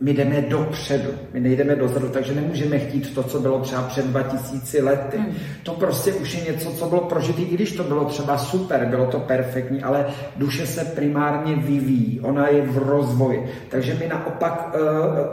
my 0.00 0.12
jdeme 0.12 0.40
dopředu, 0.40 1.10
my 1.32 1.40
nejdeme 1.40 1.76
dozadu, 1.76 2.08
takže 2.08 2.34
nemůžeme 2.34 2.78
chtít 2.78 3.14
to, 3.14 3.22
co 3.22 3.40
bylo 3.40 3.60
třeba 3.60 3.82
před 3.82 4.06
2000 4.06 4.82
lety. 4.82 5.16
Hmm. 5.16 5.34
To 5.62 5.72
prostě 5.72 6.12
už 6.12 6.34
je 6.34 6.52
něco, 6.52 6.70
co 6.70 6.86
bylo 6.86 7.00
prožité, 7.00 7.42
i 7.42 7.54
když 7.54 7.72
to 7.72 7.84
bylo 7.84 8.04
třeba 8.04 8.38
super, 8.38 8.86
bylo 8.86 9.06
to 9.06 9.18
perfektní, 9.18 9.82
ale 9.82 10.06
duše 10.36 10.66
se 10.66 10.84
primárně 10.84 11.56
vyvíjí, 11.56 12.20
ona 12.20 12.48
je 12.48 12.62
v 12.62 12.78
rozvoji. 12.78 13.52
Takže 13.68 13.94
my 13.94 14.08
naopak, 14.08 14.74
uh, 14.74 14.80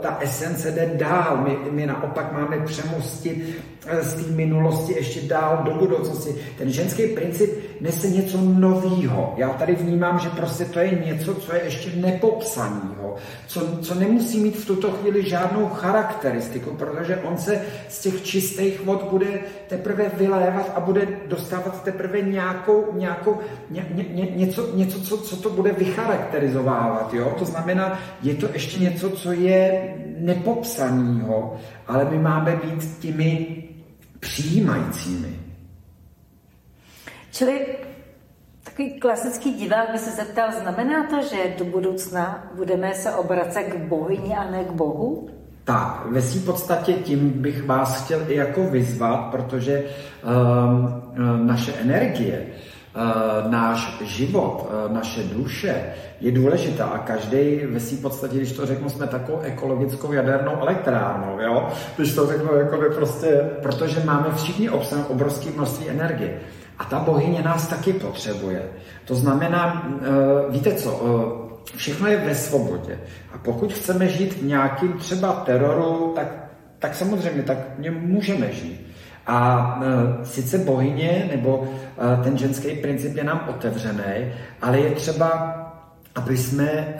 ta 0.00 0.18
esence 0.20 0.70
jde 0.70 0.90
dál, 0.94 1.44
my, 1.44 1.70
my 1.70 1.86
naopak 1.86 2.32
máme 2.32 2.58
přemostit 2.58 3.62
eh, 3.86 4.02
z 4.02 4.14
té 4.14 4.32
minulosti 4.32 4.92
ještě 4.92 5.20
dál 5.20 5.62
do 5.64 5.74
budoucnosti. 5.74 6.34
Ten 6.58 6.72
ženský 6.72 7.06
princip 7.06 7.50
nese 7.82 8.08
něco 8.08 8.38
novýho. 8.40 9.34
Já 9.36 9.48
tady 9.48 9.74
vnímám, 9.74 10.18
že 10.18 10.28
prostě 10.28 10.64
to 10.64 10.78
je 10.78 11.02
něco, 11.06 11.34
co 11.34 11.54
je 11.54 11.64
ještě 11.64 11.90
nepopsaného, 11.96 13.16
co, 13.46 13.76
co 13.76 13.94
nemusí 13.94 14.40
mít 14.40 14.56
v 14.56 14.66
tuto 14.66 14.90
chvíli 14.90 15.28
žádnou 15.28 15.68
charakteristiku, 15.68 16.70
protože 16.70 17.16
on 17.16 17.36
se 17.36 17.62
z 17.88 18.00
těch 18.00 18.22
čistých 18.22 18.84
vod 18.84 19.06
bude 19.10 19.40
teprve 19.68 20.10
vylévat 20.16 20.72
a 20.74 20.80
bude 20.80 21.08
dostávat 21.28 21.82
teprve 21.82 22.20
nějakou, 22.20 22.84
nějakou 22.92 23.38
ně, 23.70 23.86
ně, 23.94 24.26
něco, 24.36 24.76
něco 24.76 25.00
co, 25.00 25.18
co 25.18 25.36
to 25.36 25.50
bude 25.50 25.72
vycharakterizovávat. 25.72 27.14
Jo? 27.14 27.34
To 27.38 27.44
znamená, 27.44 27.98
je 28.22 28.34
to 28.34 28.46
ještě 28.52 28.80
něco, 28.80 29.10
co 29.10 29.32
je 29.32 29.94
nepopsaného, 30.18 31.56
ale 31.86 32.04
my 32.10 32.18
máme 32.18 32.60
být 32.64 32.98
těmi 33.00 33.56
přijímajícími. 34.20 35.41
Čili 37.32 37.66
takový 38.64 39.00
klasický 39.00 39.54
divák 39.54 39.92
by 39.92 39.98
se 39.98 40.10
zeptal, 40.10 40.48
znamená 40.62 41.06
to, 41.10 41.22
že 41.22 41.54
do 41.58 41.64
budoucna 41.64 42.44
budeme 42.54 42.94
se 42.94 43.12
obracet 43.12 43.62
k 43.62 43.76
bohyni 43.76 44.36
a 44.36 44.50
ne 44.50 44.64
k 44.64 44.70
Bohu? 44.70 45.28
Tak, 45.64 46.06
ve 46.10 46.22
své 46.22 46.40
podstatě 46.40 46.92
tím 46.92 47.30
bych 47.30 47.66
vás 47.66 48.04
chtěl 48.04 48.20
i 48.28 48.36
jako 48.36 48.62
vyzvat, 48.64 49.20
protože 49.30 49.84
um, 49.84 51.46
naše 51.46 51.72
energie, 51.72 52.46
uh, 52.46 53.52
náš 53.52 54.02
život, 54.02 54.68
uh, 54.86 54.92
naše 54.92 55.22
duše 55.22 55.84
je 56.20 56.32
důležitá 56.32 56.84
a 56.84 56.98
každý 56.98 57.60
ve 57.66 57.80
své 57.80 57.98
podstatě, 57.98 58.36
když 58.36 58.52
to 58.52 58.66
řeknu, 58.66 58.90
jsme 58.90 59.06
takovou 59.06 59.40
ekologickou 59.40 60.12
jadernou 60.12 60.52
elektrárnou, 60.60 61.40
jo? 61.40 61.68
Když 61.96 62.14
to 62.14 62.26
řeknu, 62.26 62.54
jako 62.56 62.76
by 62.76 62.90
prostě, 62.90 63.50
protože 63.62 64.02
máme 64.04 64.26
všichni 64.36 64.70
obsah 64.70 65.10
obrovské 65.10 65.50
množství 65.50 65.88
energie. 65.88 66.40
A 66.78 66.84
ta 66.84 66.98
bohyně 66.98 67.42
nás 67.42 67.68
taky 67.68 67.92
potřebuje. 67.92 68.62
To 69.04 69.14
znamená, 69.14 69.88
eh, 70.00 70.06
víte 70.50 70.74
co, 70.74 71.00
eh, 71.02 71.76
všechno 71.76 72.08
je 72.08 72.16
ve 72.16 72.34
svobodě. 72.34 72.98
A 73.34 73.38
pokud 73.38 73.72
chceme 73.72 74.08
žít 74.08 74.32
v 74.32 74.44
nějakým 74.44 74.92
třeba 74.92 75.32
teroru, 75.32 76.12
tak, 76.16 76.26
tak 76.78 76.94
samozřejmě, 76.94 77.42
tak 77.42 77.58
mě 77.78 77.90
můžeme 77.90 78.52
žít. 78.52 78.86
A 79.26 79.80
e, 79.82 80.24
sice 80.24 80.58
bohyně 80.58 81.28
nebo 81.30 81.68
ten 82.24 82.38
ženský 82.38 82.74
princip 82.76 83.16
je 83.16 83.24
nám 83.24 83.44
otevřený, 83.48 84.32
ale 84.62 84.78
je 84.78 84.90
třeba, 84.90 85.28
aby 86.14 86.36
jsme 86.36 86.94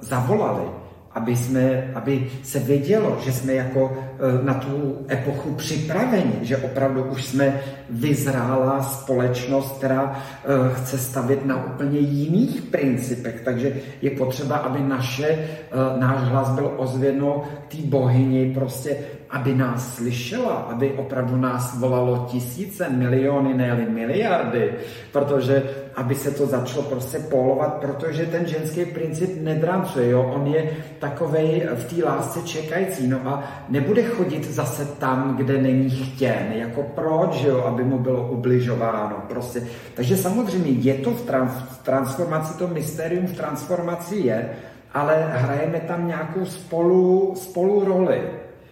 zavolali 0.00 0.77
aby, 1.18 1.36
jsme, 1.36 1.90
aby 1.94 2.26
se 2.42 2.58
vědělo, 2.58 3.18
že 3.24 3.32
jsme 3.32 3.52
jako 3.54 3.98
e, 3.98 4.44
na 4.44 4.54
tu 4.54 5.06
epochu 5.10 5.54
připraveni, 5.54 6.32
že 6.42 6.56
opravdu 6.56 7.02
už 7.02 7.24
jsme 7.24 7.60
vyzrálá 7.90 8.82
společnost, 8.82 9.78
která 9.78 10.14
e, 10.14 10.74
chce 10.74 10.98
stavět 10.98 11.46
na 11.46 11.66
úplně 11.66 11.98
jiných 11.98 12.62
principech. 12.62 13.40
Takže 13.44 13.72
je 14.02 14.10
potřeba, 14.10 14.56
aby 14.56 14.80
naše, 14.80 15.28
e, 15.28 15.38
náš 16.00 16.22
hlas 16.22 16.48
byl 16.50 16.72
ozvěno 16.76 17.42
té 17.68 17.76
bohyni, 17.84 18.54
prostě 18.54 18.96
aby 19.30 19.54
nás 19.54 19.94
slyšela, 19.94 20.52
aby 20.54 20.92
opravdu 20.92 21.36
nás 21.36 21.78
volalo 21.78 22.26
tisíce, 22.30 22.88
miliony, 22.88 23.54
ne 23.54 23.86
miliardy, 23.90 24.72
protože 25.12 25.62
aby 25.98 26.14
se 26.14 26.30
to 26.30 26.46
začalo 26.46 26.82
prostě 26.82 27.18
polovat, 27.18 27.74
protože 27.74 28.26
ten 28.26 28.46
ženský 28.46 28.84
princip 28.84 29.42
nedrancuje, 29.42 30.10
jo? 30.10 30.32
on 30.34 30.46
je 30.46 30.70
takovej 30.98 31.68
v 31.74 31.84
té 31.84 32.04
lásce 32.04 32.42
čekající, 32.42 33.06
no 33.06 33.20
a 33.24 33.44
nebude 33.68 34.02
chodit 34.02 34.50
zase 34.50 34.84
tam, 34.84 35.36
kde 35.36 35.62
není 35.62 35.90
chtěn, 35.90 36.52
jako 36.52 36.82
proč, 36.82 37.42
jo? 37.42 37.64
aby 37.66 37.84
mu 37.84 37.98
bylo 37.98 38.28
ubližováno, 38.28 39.16
prostě. 39.28 39.62
Takže 39.94 40.16
samozřejmě 40.16 40.70
je 40.70 40.94
to 40.94 41.10
v, 41.10 41.26
trans- 41.26 41.78
transformaci, 41.82 42.58
to 42.58 42.68
mysterium 42.68 43.26
v 43.26 43.36
transformaci 43.36 44.16
je, 44.16 44.50
ale 44.94 45.30
hrajeme 45.32 45.80
tam 45.80 46.06
nějakou 46.06 46.44
spolu, 46.44 47.34
spolu 47.36 47.84
roli. 47.84 48.20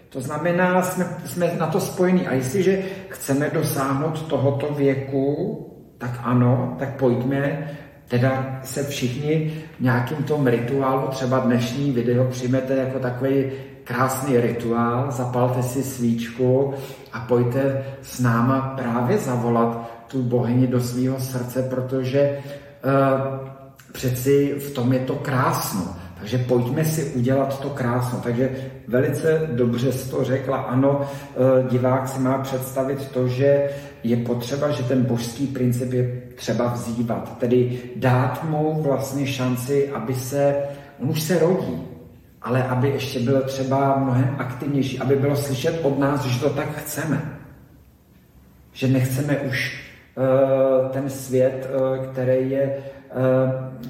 To 0.09 0.21
znamená, 0.21 0.83
jsme, 0.83 1.07
jsme 1.27 1.53
na 1.59 1.67
to 1.67 1.81
spojení. 1.81 2.27
A 2.27 2.35
jestliže 2.35 2.83
chceme 3.09 3.51
dosáhnout 3.51 4.23
tohoto 4.23 4.75
věku, 4.75 5.63
tak 5.99 6.21
ano, 6.23 6.77
tak 6.79 6.97
pojďme 6.97 7.71
teda 8.09 8.61
se 8.65 8.85
všichni 8.85 9.53
nějakým 9.81 10.17
tom 10.17 10.47
rituálu, 10.47 11.09
třeba 11.09 11.39
dnešní 11.39 11.93
video 11.93 12.25
přijmete 12.25 12.77
jako 12.77 12.99
takový 12.99 13.45
krásný 13.85 14.41
rituál, 14.41 15.11
zapalte 15.11 15.63
si 15.63 15.83
svíčku 15.83 16.75
a 17.13 17.21
pojďte 17.21 17.85
s 18.03 18.21
náma 18.21 18.61
právě 18.61 19.19
zavolat 19.19 19.91
tu 20.07 20.23
bohyni 20.23 20.67
do 20.67 20.81
svého 20.81 21.21
srdce, 21.21 21.63
protože 21.63 22.39
uh, 22.39 23.49
přeci 23.93 24.55
v 24.59 24.71
tom 24.71 24.93
je 24.93 24.99
to 24.99 25.15
krásno. 25.15 25.97
Takže 26.19 26.39
pojďme 26.39 26.85
si 26.85 27.05
udělat 27.05 27.61
to 27.61 27.71
krásno. 27.71 28.21
Takže 28.23 28.51
velice 28.89 29.49
dobře 29.53 29.93
jsi 29.93 30.11
to 30.11 30.25
řekla. 30.25 30.57
Ano, 30.57 31.01
eh, 31.01 31.69
divák 31.71 32.09
si 32.09 32.21
má 32.21 32.39
představit 32.39 33.09
to, 33.09 33.29
že 33.29 33.69
je 34.03 34.17
potřeba, 34.17 34.71
že 34.71 34.83
ten 34.83 35.03
božský 35.05 35.47
princip 35.47 35.93
je 35.93 36.23
třeba 36.35 36.73
vzývat. 36.73 37.39
Tedy 37.39 37.79
dát 37.97 38.45
mu 38.45 38.83
vlastně 38.83 39.27
šanci, 39.27 39.91
aby 39.91 40.15
se, 40.15 40.57
on 41.03 41.11
už 41.11 41.23
se 41.23 41.39
rodí, 41.39 41.83
ale 42.43 42.63
aby 42.63 42.89
ještě 42.89 43.21
byl 43.21 43.43
třeba 43.43 43.99
mnohem 43.99 44.35
aktivnější, 44.39 44.99
aby 44.99 45.17
bylo 45.17 45.37
slyšet 45.37 45.81
od 45.83 45.99
nás, 45.99 46.25
že 46.25 46.41
to 46.41 46.51
tak 46.51 46.77
chceme. 46.77 47.39
Že 48.73 48.89
nechceme 48.89 49.37
už 49.37 49.87
uh, 50.17 50.89
ten 50.89 51.11
svět, 51.11 51.71
uh, 51.75 52.07
který 52.07 52.51
je 52.51 52.77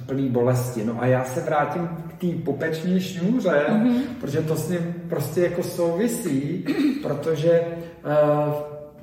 plný 0.07 0.29
bolesti. 0.29 0.85
No 0.85 0.97
a 1.03 1.07
já 1.07 1.25
se 1.25 1.41
vrátím 1.41 1.89
k 1.89 2.21
té 2.21 2.27
pupeční 2.45 3.01
šňůře, 3.01 3.65
mm-hmm. 3.69 4.01
protože 4.21 4.41
to 4.41 4.57
s 4.57 4.69
ním 4.69 4.95
prostě 5.09 5.41
jako 5.41 5.63
souvisí, 5.63 6.65
protože 7.03 7.61
uh, 7.61 8.55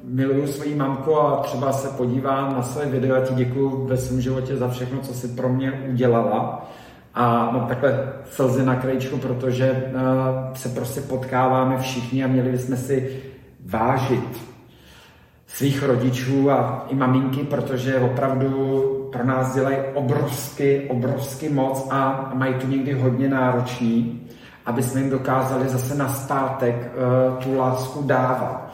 miluju 0.03 0.47
svoji 0.47 0.75
mamku 0.75 1.19
a 1.19 1.41
třeba 1.41 1.71
se 1.71 1.87
podívám 1.87 2.53
na 2.53 2.63
své 2.63 2.85
video 2.85 3.17
a 3.17 3.25
ti 3.25 3.33
děkuju 3.33 3.85
ve 3.87 3.97
svém 3.97 4.21
životě 4.21 4.57
za 4.57 4.67
všechno, 4.67 4.99
co 4.99 5.13
si 5.13 5.27
pro 5.27 5.49
mě 5.49 5.71
udělala. 5.89 6.69
A 7.15 7.49
no 7.53 7.65
takhle 7.67 8.13
slzy 8.31 8.65
na 8.65 8.75
krajičku, 8.75 9.17
protože 9.17 9.71
uh, 9.71 10.53
se 10.53 10.69
prostě 10.69 11.01
potkáváme 11.01 11.77
všichni 11.77 12.23
a 12.23 12.27
měli 12.27 12.51
bychom 12.51 12.77
si 12.77 13.21
vážit 13.65 14.53
svých 15.47 15.83
rodičů 15.83 16.51
a 16.51 16.85
i 16.89 16.95
maminky, 16.95 17.43
protože 17.43 17.99
opravdu 17.99 19.02
pro 19.13 19.25
nás 19.25 19.55
dělají 19.55 19.77
obrovsky, 19.93 20.87
obrovsky 20.89 21.49
moc 21.49 21.87
a 21.91 22.31
mají 22.33 22.53
tu 22.53 22.67
někdy 22.67 22.93
hodně 22.93 23.29
náročný, 23.29 24.21
aby 24.65 24.83
jsme 24.83 25.01
jim 25.01 25.09
dokázali 25.09 25.69
zase 25.69 25.95
na 25.95 26.09
zpátek 26.09 26.75
uh, 26.75 27.43
tu 27.43 27.57
lásku 27.57 28.01
dávat. 28.03 28.73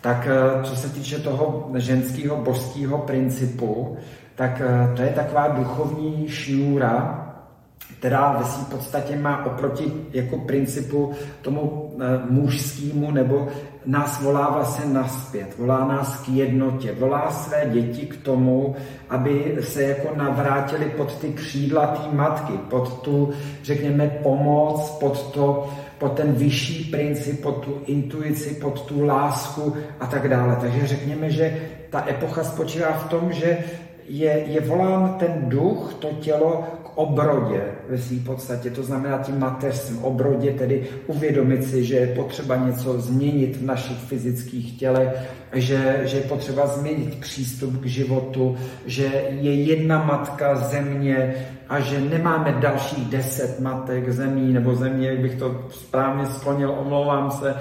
Tak 0.00 0.28
uh, 0.56 0.62
co 0.62 0.76
se 0.76 0.88
týče 0.88 1.18
toho 1.18 1.70
ženského 1.74 2.36
božského 2.36 2.98
principu, 2.98 3.96
tak 4.34 4.62
uh, 4.64 4.96
to 4.96 5.02
je 5.02 5.08
taková 5.08 5.48
duchovní 5.48 6.28
šňůra, 6.28 7.26
která 7.98 8.32
ve 8.32 8.44
své 8.44 8.64
podstatě 8.64 9.16
má 9.16 9.46
oproti 9.46 9.92
jako 10.12 10.38
principu 10.38 11.12
tomu 11.42 11.90
mužskému, 12.30 13.10
nebo 13.10 13.48
nás 13.86 14.22
volá 14.22 14.50
vlastně 14.50 14.94
naspět, 14.94 15.58
volá 15.58 15.88
nás 15.88 16.20
k 16.20 16.28
jednotě, 16.28 16.92
volá 16.92 17.30
své 17.30 17.66
děti 17.66 18.06
k 18.06 18.22
tomu, 18.22 18.76
aby 19.08 19.56
se 19.60 19.82
jako 19.82 20.16
navrátili 20.16 20.84
pod 20.84 21.14
ty 21.18 21.28
křídla 21.28 21.86
té 21.86 22.16
matky, 22.16 22.52
pod 22.52 23.02
tu, 23.02 23.30
řekněme, 23.62 24.08
pomoc, 24.22 24.90
pod, 24.90 25.32
to, 25.32 25.70
pod 25.98 26.12
ten 26.12 26.32
vyšší 26.32 26.84
princip, 26.84 27.42
pod 27.42 27.64
tu 27.64 27.80
intuici, 27.86 28.54
pod 28.54 28.80
tu 28.80 29.04
lásku 29.04 29.76
a 30.00 30.06
tak 30.06 30.28
dále. 30.28 30.56
Takže 30.60 30.86
řekněme, 30.86 31.30
že 31.30 31.58
ta 31.90 32.04
epocha 32.08 32.44
spočívá 32.44 32.92
v 32.92 33.08
tom, 33.08 33.32
že 33.32 33.58
je, 34.08 34.30
je 34.46 34.60
volán 34.60 35.14
ten 35.18 35.44
duch, 35.48 35.94
to 35.98 36.08
tělo 36.08 36.64
obrodě 36.94 37.62
ve 37.88 37.98
své 37.98 38.16
podstatě, 38.16 38.70
to 38.70 38.82
znamená 38.82 39.18
tím 39.18 39.38
mateřstvím 39.38 40.04
obrodě, 40.04 40.52
tedy 40.52 40.86
uvědomit 41.06 41.64
si, 41.64 41.84
že 41.84 41.96
je 41.96 42.06
potřeba 42.06 42.56
něco 42.56 43.00
změnit 43.00 43.56
v 43.56 43.64
našich 43.64 43.98
fyzických 43.98 44.78
tělech, 44.78 45.08
že, 45.52 46.00
že 46.04 46.16
je 46.16 46.22
potřeba 46.22 46.66
změnit 46.66 47.20
přístup 47.20 47.80
k 47.80 47.86
životu, 47.86 48.56
že 48.86 49.04
je 49.30 49.54
jedna 49.54 50.04
matka 50.04 50.54
země 50.54 51.34
a 51.68 51.80
že 51.80 52.00
nemáme 52.00 52.52
dalších 52.52 53.04
deset 53.04 53.60
matek 53.60 54.12
zemí 54.12 54.52
nebo 54.52 54.74
země, 54.74 55.08
jak 55.08 55.18
bych 55.18 55.34
to 55.34 55.68
správně 55.70 56.26
sklonil, 56.26 56.70
omlouvám 56.70 57.30
se, 57.30 57.54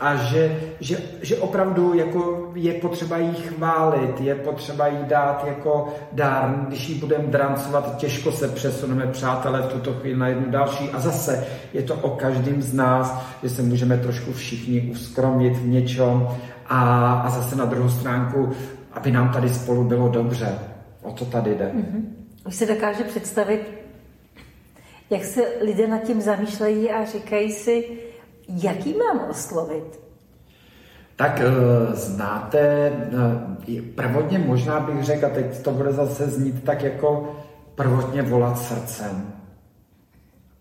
a 0.00 0.16
že, 0.16 0.60
že, 0.80 0.98
že 1.22 1.36
opravdu 1.36 1.94
jako 1.94 2.45
je 2.56 2.74
potřeba 2.74 3.18
jí 3.18 3.34
chválit, 3.34 4.20
je 4.20 4.34
potřeba 4.34 4.86
jí 4.86 4.98
dát 5.02 5.44
jako 5.46 5.94
dár. 6.12 6.64
Když 6.68 6.88
jí 6.88 6.94
budeme 6.94 7.24
drancovat, 7.24 7.96
těžko 7.96 8.32
se 8.32 8.48
přesuneme, 8.48 9.06
přátelé, 9.06 9.62
v 9.62 9.72
tuto 9.72 9.92
chvíli 9.92 10.16
na 10.16 10.28
jednu 10.28 10.50
další. 10.50 10.90
A 10.90 11.00
zase 11.00 11.46
je 11.72 11.82
to 11.82 11.94
o 11.94 12.10
každém 12.10 12.62
z 12.62 12.74
nás, 12.74 13.22
že 13.42 13.48
se 13.48 13.62
můžeme 13.62 13.98
trošku 13.98 14.32
všichni 14.32 14.80
uskromit 14.80 15.56
v 15.56 15.66
něčem 15.66 16.28
a, 16.66 17.12
a 17.12 17.30
zase 17.30 17.56
na 17.56 17.64
druhou 17.64 17.88
stránku, 17.88 18.52
aby 18.92 19.10
nám 19.10 19.32
tady 19.32 19.48
spolu 19.48 19.84
bylo 19.84 20.08
dobře. 20.08 20.58
O 21.02 21.12
to 21.12 21.24
tady 21.24 21.54
jde. 21.54 21.72
Mm-hmm. 21.74 22.02
Už 22.46 22.54
si 22.54 22.66
dokáže 22.66 23.04
představit, 23.04 23.60
jak 25.10 25.24
se 25.24 25.40
lidé 25.60 25.86
nad 25.86 25.98
tím 25.98 26.20
zamýšlejí 26.20 26.90
a 26.90 27.04
říkají 27.04 27.52
si, 27.52 27.84
Jaký 28.48 28.94
mám 28.94 29.30
oslovit? 29.30 30.05
Tak 31.16 31.40
eh, 31.40 31.96
znáte, 31.96 32.92
eh, 33.68 33.82
prvotně 33.94 34.38
možná 34.38 34.80
bych 34.80 35.04
řekl, 35.04 35.26
a 35.26 35.28
teď 35.28 35.62
to 35.62 35.70
bude 35.70 35.92
zase 35.92 36.26
znít 36.30 36.64
tak 36.64 36.82
jako 36.82 37.36
prvotně 37.74 38.22
volat 38.22 38.58
srdcem. 38.58 39.32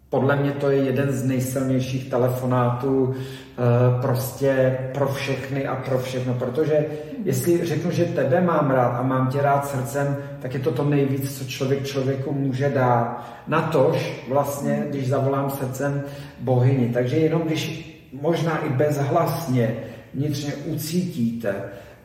Podle 0.09 0.35
mě 0.35 0.51
to 0.51 0.71
je 0.71 0.83
jeden 0.83 1.11
z 1.11 1.23
nejsilnějších 1.23 2.09
telefonátů 2.09 3.13
eh, 3.15 4.01
prostě 4.01 4.77
pro 4.93 5.07
všechny 5.07 5.67
a 5.67 5.75
pro 5.75 5.99
všechno, 5.99 6.33
protože 6.33 6.85
jestli 7.23 7.65
řeknu, 7.65 7.91
že 7.91 8.05
tebe 8.05 8.41
mám 8.41 8.71
rád 8.71 8.99
a 8.99 9.03
mám 9.03 9.27
tě 9.27 9.41
rád 9.41 9.67
srdcem, 9.67 10.17
tak 10.41 10.53
je 10.53 10.59
to 10.59 10.71
to 10.71 10.83
nejvíc, 10.83 11.37
co 11.37 11.45
člověk 11.45 11.85
člověku 11.85 12.33
může 12.33 12.69
dát. 12.69 13.23
Na 13.47 13.61
tož 13.61 14.23
vlastně, 14.29 14.85
když 14.89 15.09
zavolám 15.09 15.49
srdcem 15.49 16.03
bohyni. 16.39 16.89
Takže 16.93 17.17
jenom 17.17 17.41
když 17.41 17.91
možná 18.21 18.57
i 18.57 18.69
bezhlasně 18.69 19.75
vnitřně 20.15 20.53
ucítíte, 20.55 21.55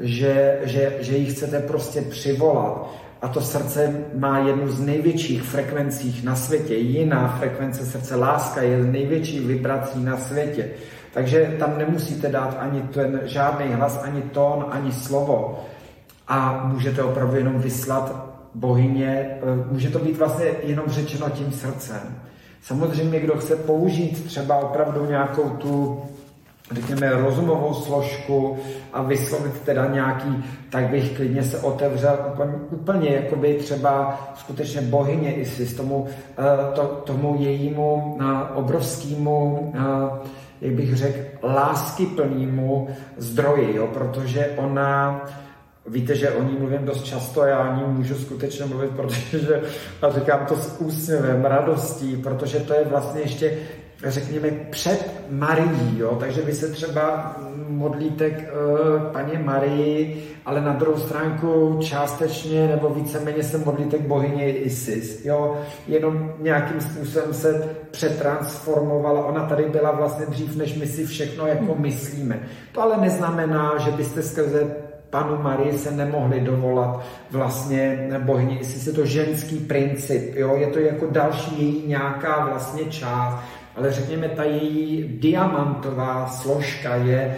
že, 0.00 0.58
že, 0.62 0.96
že 1.00 1.16
ji 1.16 1.26
chcete 1.26 1.60
prostě 1.60 2.02
přivolat, 2.02 2.90
a 3.22 3.28
to 3.28 3.40
srdce 3.40 4.04
má 4.14 4.38
jednu 4.38 4.68
z 4.68 4.80
největších 4.80 5.42
frekvencí 5.42 6.20
na 6.24 6.36
světě. 6.36 6.74
Jiná 6.74 7.36
frekvence 7.38 7.86
srdce, 7.86 8.16
láska 8.16 8.62
je 8.62 8.78
největší 8.78 9.40
vibrací 9.40 10.04
na 10.04 10.16
světě. 10.16 10.70
Takže 11.14 11.56
tam 11.58 11.78
nemusíte 11.78 12.28
dát 12.28 12.56
ani 12.60 12.82
ten 12.82 13.20
žádný 13.24 13.66
hlas, 13.72 14.00
ani 14.02 14.22
tón, 14.22 14.66
ani 14.70 14.92
slovo. 14.92 15.64
A 16.28 16.66
můžete 16.72 17.02
opravdu 17.02 17.36
jenom 17.36 17.58
vyslat 17.58 18.30
bohyně, 18.54 19.38
může 19.70 19.90
to 19.90 19.98
být 19.98 20.18
vlastně 20.18 20.46
jenom 20.62 20.84
řečeno 20.88 21.30
tím 21.30 21.52
srdcem. 21.52 22.18
Samozřejmě, 22.62 23.20
kdo 23.20 23.36
chce 23.36 23.56
použít 23.56 24.26
třeba 24.26 24.56
opravdu 24.56 25.06
nějakou 25.06 25.50
tu 25.50 26.02
řekněme, 26.71 27.11
rozumovou 27.11 27.75
složku 27.75 28.59
a 28.93 29.02
vyslovit 29.02 29.61
teda 29.61 29.87
nějaký, 29.87 30.45
tak 30.71 30.89
bych 30.89 31.17
klidně 31.17 31.43
se 31.43 31.59
otevřel 31.59 32.19
úplně, 32.33 32.52
úplně 32.71 33.11
jakoby 33.11 33.54
třeba 33.54 34.21
skutečně 34.35 34.80
bohyně 34.80 35.35
Isis, 35.35 35.75
tomu, 35.75 36.06
eh, 36.39 36.75
to, 36.75 36.83
tomu 36.87 37.37
jejímu 37.39 38.19
eh, 38.21 38.25
obrovskému, 38.54 39.73
eh, 39.75 40.28
jak 40.61 40.75
bych 40.75 40.97
řekl, 40.97 41.19
láskyplnému 41.43 42.89
zdroji, 43.17 43.76
jo, 43.76 43.87
protože 43.87 44.50
ona 44.56 45.21
Víte, 45.87 46.17
že 46.17 46.30
o 46.30 46.43
ní 46.43 46.56
mluvím 46.59 46.85
dost 46.85 47.04
často, 47.04 47.45
já 47.45 47.71
o 47.71 47.76
ní 47.76 47.83
můžu 47.93 48.15
skutečně 48.15 48.65
mluvit, 48.65 48.91
protože 48.97 49.63
a 50.02 50.11
říkám 50.11 50.47
to 50.47 50.56
s 50.56 50.80
úsměvem, 50.80 51.45
radostí, 51.45 52.17
protože 52.17 52.61
to 52.61 52.75
je 52.75 52.85
vlastně 52.85 53.21
ještě 53.21 53.59
řekněme, 54.04 54.50
před 54.71 55.13
Marií, 55.30 55.99
jo? 55.99 56.17
takže 56.21 56.43
vy 56.43 56.54
se 56.54 56.69
třeba 56.69 57.36
modlíte 57.69 58.30
k 58.30 58.36
uh, 58.36 59.02
paně 59.13 59.39
Marii, 59.39 60.25
ale 60.47 60.60
na 60.60 60.73
druhou 60.73 60.99
stránku 60.99 61.78
částečně 61.82 62.69
nebo 62.69 62.89
víceméně 62.89 63.43
se 63.43 63.58
modlíte 63.58 63.99
k 63.99 64.06
bohyně 64.06 64.52
Isis. 64.52 65.25
Jo? 65.25 65.56
Jenom 65.86 66.32
nějakým 66.39 66.80
způsobem 66.80 67.34
se 67.34 67.69
přetransformovala. 67.91 69.26
Ona 69.26 69.47
tady 69.47 69.65
byla 69.65 69.91
vlastně 69.91 70.26
dřív, 70.26 70.56
než 70.56 70.75
my 70.75 70.86
si 70.86 71.06
všechno 71.06 71.47
jako 71.47 71.75
myslíme. 71.78 72.41
To 72.73 72.82
ale 72.82 72.97
neznamená, 72.97 73.78
že 73.78 73.91
byste 73.91 74.23
skrze 74.23 74.76
panu 75.10 75.43
Marii 75.43 75.78
se 75.78 75.91
nemohli 75.91 76.41
dovolat 76.41 77.00
vlastně 77.30 78.08
bohyni 78.19 78.58
Isis. 78.58 78.86
Je 78.86 78.93
to 78.93 79.06
ženský 79.06 79.58
princip, 79.58 80.34
jo? 80.36 80.56
je 80.56 80.67
to 80.67 80.78
jako 80.78 81.06
další 81.10 81.63
její 81.63 81.89
nějaká 81.89 82.47
vlastně 82.47 82.84
část 82.84 83.43
ale 83.80 83.93
řekněme, 83.93 84.28
ta 84.28 84.45
její 84.45 85.19
diamantová 85.21 86.26
složka 86.26 86.95
je, 86.95 87.36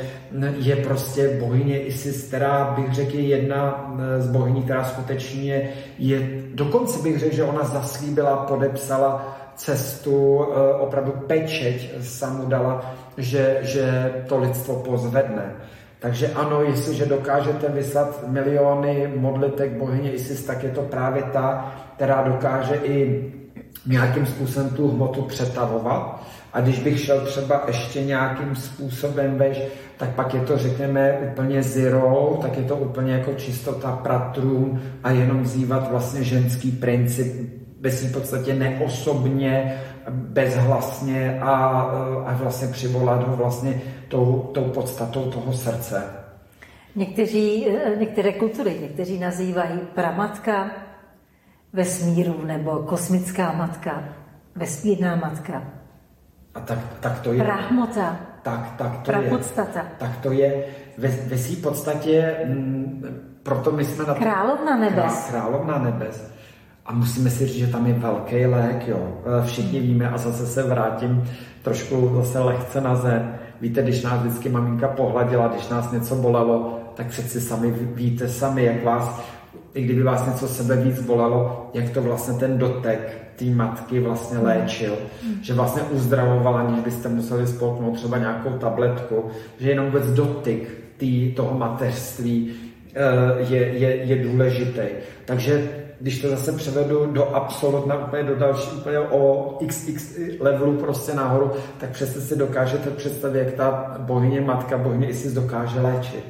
je 0.56 0.76
prostě 0.76 1.38
bohyně 1.40 1.80
Isis, 1.80 2.28
která 2.28 2.74
bych 2.78 2.94
řekl 2.94 3.16
je 3.16 3.22
jedna 3.22 3.94
z 4.18 4.30
bohyní, 4.30 4.62
která 4.62 4.84
skutečně 4.84 5.70
je, 5.98 6.28
dokonce 6.54 7.02
bych 7.02 7.18
řekl, 7.18 7.34
že 7.34 7.44
ona 7.44 7.64
zaslíbila, 7.64 8.36
podepsala 8.36 9.38
cestu, 9.54 10.42
eh, 10.42 10.74
opravdu 10.74 11.12
pečeť 11.26 12.02
samu 12.02 12.46
dala, 12.46 12.94
že, 13.16 13.58
že 13.62 14.12
to 14.26 14.38
lidstvo 14.38 14.82
pozvedne. 14.82 15.54
Takže 16.02 16.34
ano, 16.34 16.62
jestliže 16.62 17.06
dokážete 17.06 17.68
vyslat 17.68 18.26
miliony 18.26 19.12
modlitek 19.16 19.78
bohyně 19.78 20.12
Isis, 20.12 20.42
tak 20.44 20.62
je 20.62 20.70
to 20.70 20.82
právě 20.82 21.22
ta, 21.22 21.72
která 21.94 22.22
dokáže 22.22 22.74
i 22.74 23.32
nějakým 23.86 24.26
způsobem 24.26 24.70
tu 24.70 24.88
hmotu 24.88 25.22
přetavovat. 25.22 26.22
A 26.52 26.60
když 26.60 26.78
bych 26.78 27.00
šel 27.00 27.20
třeba 27.20 27.64
ještě 27.66 28.04
nějakým 28.04 28.56
způsobem 28.56 29.38
veš, 29.38 29.62
tak 29.96 30.14
pak 30.14 30.34
je 30.34 30.40
to, 30.40 30.58
řekněme, 30.58 31.18
úplně 31.30 31.62
zero, 31.62 32.38
tak 32.42 32.58
je 32.58 32.64
to 32.64 32.76
úplně 32.76 33.12
jako 33.12 33.34
čistota 33.34 33.96
pratrům 34.02 34.82
a 35.04 35.10
jenom 35.10 35.42
vzývat 35.42 35.90
vlastně 35.90 36.24
ženský 36.24 36.72
princip 36.72 37.62
bez 37.80 38.02
v 38.02 38.12
podstatě 38.12 38.54
neosobně, 38.54 39.80
bezhlasně 40.10 41.40
a, 41.40 41.56
a 42.26 42.34
vlastně 42.34 42.68
přivolat 42.68 43.28
ho 43.28 43.36
vlastně 43.36 43.80
tou, 44.08 44.50
tou 44.54 44.64
podstatou 44.64 45.30
toho 45.30 45.52
srdce. 45.52 46.02
Někteří, 46.96 47.66
některé 47.98 48.32
kultury, 48.32 48.76
někteří 48.80 49.18
nazývají 49.18 49.78
pramatka 49.94 50.70
vesmíru 51.72 52.44
nebo 52.46 52.70
kosmická 52.78 53.52
matka, 53.52 54.04
vesmírná 54.56 55.16
matka. 55.16 55.62
A 56.54 56.60
tak, 56.60 56.78
tak 57.00 57.20
to 57.20 57.32
je. 57.32 57.44
Prahmota. 57.44 58.16
Tak, 58.42 58.74
tak 58.78 58.92
to 58.98 59.12
Prapodstata. 59.12 59.78
je. 59.80 59.86
Tak 59.98 60.16
to 60.16 60.32
je. 60.32 60.64
Ve, 60.98 61.08
ve 61.08 61.38
svý 61.38 61.56
podstatě, 61.56 62.36
m, 62.42 62.52
mm, 62.52 63.04
proto 63.42 63.72
my 63.72 63.84
jsme 63.84 64.04
na 64.04 64.14
Královna 64.14 64.76
nebes. 64.76 65.28
Krá, 65.28 65.40
královna 65.40 65.78
nebes. 65.78 66.32
A 66.86 66.92
musíme 66.92 67.30
si 67.30 67.46
říct, 67.46 67.66
že 67.66 67.72
tam 67.72 67.86
je 67.86 67.94
velký 67.94 68.46
lék, 68.46 68.88
jo. 68.88 69.22
E, 69.42 69.46
všichni 69.46 69.80
víme 69.80 70.08
a 70.10 70.18
zase 70.18 70.46
se 70.46 70.62
vrátím 70.62 71.24
trošku 71.62 72.12
zase 72.16 72.38
lehce 72.38 72.80
na 72.80 72.96
zem. 72.96 73.34
Víte, 73.60 73.82
když 73.82 74.02
nás 74.02 74.20
vždycky 74.20 74.48
maminka 74.48 74.88
pohladila, 74.88 75.48
když 75.48 75.68
nás 75.68 75.92
něco 75.92 76.14
bolelo, 76.16 76.80
tak 76.94 77.06
přeci 77.06 77.40
sami 77.40 77.70
víte 77.70 78.28
sami, 78.28 78.64
jak 78.64 78.84
vás 78.84 79.20
i 79.74 79.82
kdyby 79.82 80.02
vás 80.02 80.26
něco 80.26 80.48
sebe 80.48 80.76
víc 80.76 81.00
bolelo, 81.00 81.70
jak 81.74 81.90
to 81.90 82.02
vlastně 82.02 82.34
ten 82.34 82.58
dotek 82.58 83.22
té 83.36 83.44
matky 83.44 84.00
vlastně 84.00 84.36
hmm. 84.36 84.46
léčil, 84.46 84.96
mm. 85.26 85.42
že 85.42 85.54
vlastně 85.54 85.82
uzdravoval, 85.82 86.56
aniž 86.56 86.80
byste 86.80 87.08
museli 87.08 87.46
spolknout 87.46 87.96
třeba 87.96 88.18
nějakou 88.18 88.50
tabletku, 88.50 89.24
že 89.58 89.70
jenom 89.70 89.86
vůbec 89.86 90.06
dotyk 90.06 90.68
tý, 90.96 91.32
toho 91.32 91.58
mateřství 91.58 92.54
eh, 92.94 93.54
je, 93.54 93.58
je, 93.58 93.96
je 93.96 94.24
důležitý. 94.24 94.82
Takže 95.24 95.68
když 96.00 96.22
to 96.22 96.28
zase 96.28 96.52
převedu 96.52 97.06
do 97.06 97.34
absolutna, 97.34 98.06
úplně 98.06 98.22
do 98.22 98.36
další, 98.36 98.70
úplně 98.70 98.98
o 98.98 99.58
xx 99.66 100.18
levelu 100.40 100.76
prostě 100.76 101.14
nahoru, 101.14 101.50
tak 101.78 101.90
přesně 101.90 102.20
si 102.20 102.36
dokážete 102.36 102.90
představit, 102.90 103.38
jak 103.38 103.52
ta 103.52 103.96
bohyně 103.98 104.40
matka, 104.40 104.78
bohyně 104.78 105.08
Isis 105.08 105.32
dokáže 105.32 105.80
léčit. 105.80 106.24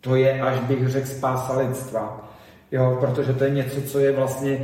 To 0.00 0.16
je, 0.16 0.40
až 0.40 0.60
bych 0.60 0.88
řekl, 0.88 1.06
spása 1.06 1.58
lidstva. 1.58 2.33
Jo, 2.74 2.96
protože 3.00 3.32
to 3.32 3.44
je 3.44 3.50
něco, 3.50 3.82
co 3.82 3.98
je 3.98 4.12
vlastně 4.12 4.58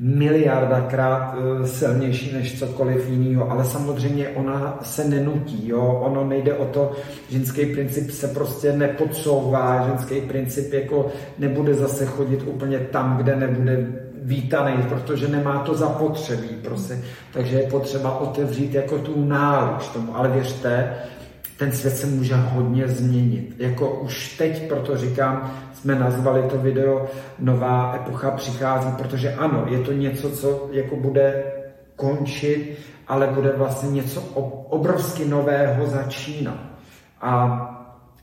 miliardakrát 0.00 1.34
eh, 1.34 1.66
silnější 1.66 2.32
než 2.32 2.58
cokoliv 2.58 3.08
jiného, 3.08 3.50
ale 3.50 3.64
samozřejmě 3.64 4.28
ona 4.28 4.78
se 4.82 5.04
nenutí, 5.04 5.68
jo? 5.68 6.00
ono 6.02 6.24
nejde 6.24 6.54
o 6.54 6.64
to, 6.64 6.92
ženský 7.30 7.66
princip 7.66 8.10
se 8.10 8.28
prostě 8.28 8.72
nepodsouvá, 8.72 9.86
ženský 9.88 10.20
princip 10.20 10.72
jako 10.72 11.06
nebude 11.38 11.74
zase 11.74 12.06
chodit 12.06 12.42
úplně 12.46 12.78
tam, 12.78 13.16
kde 13.16 13.36
nebude 13.36 13.86
vítaný, 14.22 14.82
protože 14.88 15.28
nemá 15.28 15.58
to 15.58 15.74
zapotřebí 15.74 16.48
prostě. 16.62 16.98
Takže 17.32 17.56
je 17.56 17.70
potřeba 17.70 18.18
otevřít 18.18 18.74
jako 18.74 18.98
tu 18.98 19.24
náruč 19.24 19.88
tomu, 19.88 20.16
ale 20.16 20.28
věřte, 20.28 20.94
ten 21.58 21.72
svět 21.72 21.96
se 21.96 22.06
může 22.06 22.34
hodně 22.34 22.88
změnit. 22.88 23.54
Jako 23.58 23.90
už 23.90 24.36
teď, 24.36 24.68
proto 24.68 24.96
říkám, 24.96 25.54
jsme 25.84 25.94
nazvali 25.94 26.42
to 26.42 26.58
video 26.58 27.06
Nová 27.38 27.94
epocha 27.96 28.30
přichází, 28.30 28.88
protože 28.98 29.34
ano, 29.34 29.64
je 29.68 29.78
to 29.78 29.92
něco, 29.92 30.30
co 30.30 30.68
jako 30.72 30.96
bude 30.96 31.44
končit, 31.96 32.78
ale 33.08 33.26
bude 33.26 33.52
vlastně 33.56 33.90
něco 33.90 34.20
obrovsky 34.68 35.24
nového 35.24 35.86
začínat. 35.86 36.58
A 37.20 37.60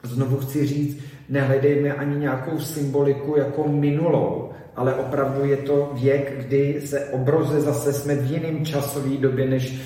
znovu 0.04 0.38
chci 0.38 0.66
říct, 0.66 1.04
nehledejme 1.30 1.94
ani 1.94 2.16
nějakou 2.16 2.60
symboliku 2.60 3.38
jako 3.38 3.68
minulou, 3.68 4.50
ale 4.76 4.96
opravdu 4.96 5.46
je 5.46 5.58
to 5.58 5.92
věk, 5.94 6.46
kdy 6.46 6.82
se 6.86 7.06
obroze 7.06 7.62
zase 7.62 7.94
jsme 7.94 8.16
v 8.16 8.32
jiném 8.32 8.66
časové 8.66 9.18
době, 9.18 9.50
než 9.50 9.82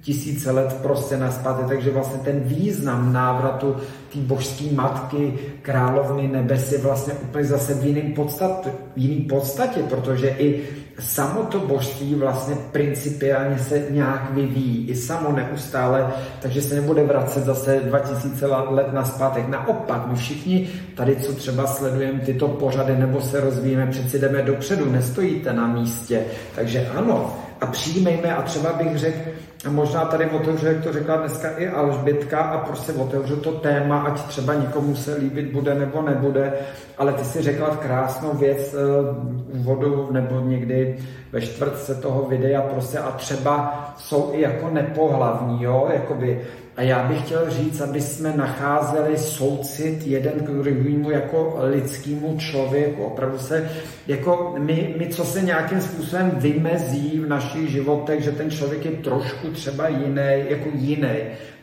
tisíce 0.00 0.50
let 0.50 0.76
prostě 0.82 1.16
naspátek, 1.16 1.66
takže 1.66 1.90
vlastně 1.90 2.18
ten 2.24 2.40
význam 2.40 3.12
návratu 3.12 3.76
té 4.12 4.18
božské 4.18 4.64
matky, 4.72 5.38
královny 5.62 6.28
nebes 6.28 6.72
je 6.72 6.78
vlastně 6.78 7.12
úplně 7.12 7.44
zase 7.44 7.74
v 7.74 7.84
jiném 7.84 8.12
podstat, 8.12 8.68
jiný 8.96 9.20
podstatě, 9.20 9.80
protože 9.82 10.28
i 10.28 10.62
samo 10.98 11.42
to 11.42 11.58
božství 11.58 12.14
vlastně 12.14 12.56
principiálně 12.72 13.58
se 13.58 13.86
nějak 13.90 14.30
vyvíjí, 14.34 14.88
i 14.88 14.94
samo 14.94 15.32
neustále, 15.32 16.06
takže 16.42 16.62
se 16.62 16.74
nebude 16.74 17.04
vracet 17.04 17.44
zase 17.44 17.80
2000 17.84 18.46
let 18.46 18.92
naspátek. 18.92 19.48
Naopak, 19.48 20.06
my 20.06 20.16
všichni 20.16 20.68
tady, 20.94 21.16
co 21.16 21.34
třeba 21.34 21.66
sledujeme 21.66 22.20
tyto 22.20 22.48
pořady 22.48 22.96
nebo 22.96 23.20
se 23.20 23.40
rozvíjíme, 23.40 23.86
přeci 23.86 24.18
jdeme 24.18 24.42
dopředu, 24.42 24.92
nestojíte 24.92 25.52
na 25.52 25.66
místě. 25.66 26.22
Takže 26.54 26.88
ano, 26.96 27.36
a 27.60 27.66
přijímejme 27.66 28.36
a 28.36 28.42
třeba 28.42 28.72
bych 28.72 28.98
řekl, 28.98 29.18
a 29.66 29.70
možná 29.70 30.04
tady 30.04 30.26
otevřu, 30.26 30.66
jak 30.66 30.84
to 30.84 30.92
řekla 30.92 31.16
dneska 31.16 31.50
i 31.50 31.68
Alžbětka 31.68 32.40
a 32.40 32.58
prostě 32.58 32.92
otevřu 32.92 33.36
to 33.36 33.52
téma, 33.52 34.02
ať 34.02 34.22
třeba 34.22 34.54
někomu 34.54 34.96
se 34.96 35.14
líbit 35.14 35.52
bude 35.52 35.74
nebo 35.74 36.02
nebude, 36.02 36.52
ale 36.98 37.12
ty 37.12 37.24
si 37.24 37.42
řekla 37.42 37.76
krásnou 37.76 38.32
věc 38.32 38.74
uh, 38.74 39.64
vodu 39.64 40.08
nebo 40.10 40.40
někdy 40.40 40.98
ve 41.32 41.40
čtvrtce 41.40 41.94
toho 41.94 42.22
videa 42.22 42.62
prostě 42.62 42.98
a 42.98 43.10
třeba 43.10 43.84
jsou 43.96 44.30
i 44.32 44.40
jako 44.40 44.70
nepohlavní, 44.70 45.62
jo, 45.62 45.88
jakoby 45.92 46.40
a 46.78 46.82
já 46.82 47.02
bych 47.02 47.24
chtěl 47.24 47.50
říct, 47.50 47.80
aby 47.80 48.00
jsme 48.00 48.36
nacházeli 48.36 49.18
soucit 49.18 50.06
jeden 50.06 50.32
k 50.32 50.50
druhému 50.50 51.10
jako 51.10 51.58
lidskému 51.60 52.38
člověku. 52.38 53.04
Opravdu 53.04 53.38
se, 53.38 53.70
jako 54.06 54.54
my, 54.58 54.94
my, 54.98 55.06
co 55.06 55.24
se 55.24 55.42
nějakým 55.42 55.80
způsobem 55.80 56.30
vymezí 56.34 57.20
v 57.20 57.28
našich 57.28 57.70
životech, 57.70 58.24
že 58.24 58.32
ten 58.32 58.50
člověk 58.50 58.84
je 58.84 58.90
trošku 58.90 59.50
třeba 59.50 59.88
jiný, 59.88 60.44
jako 60.48 60.68
jiný. 60.74 61.16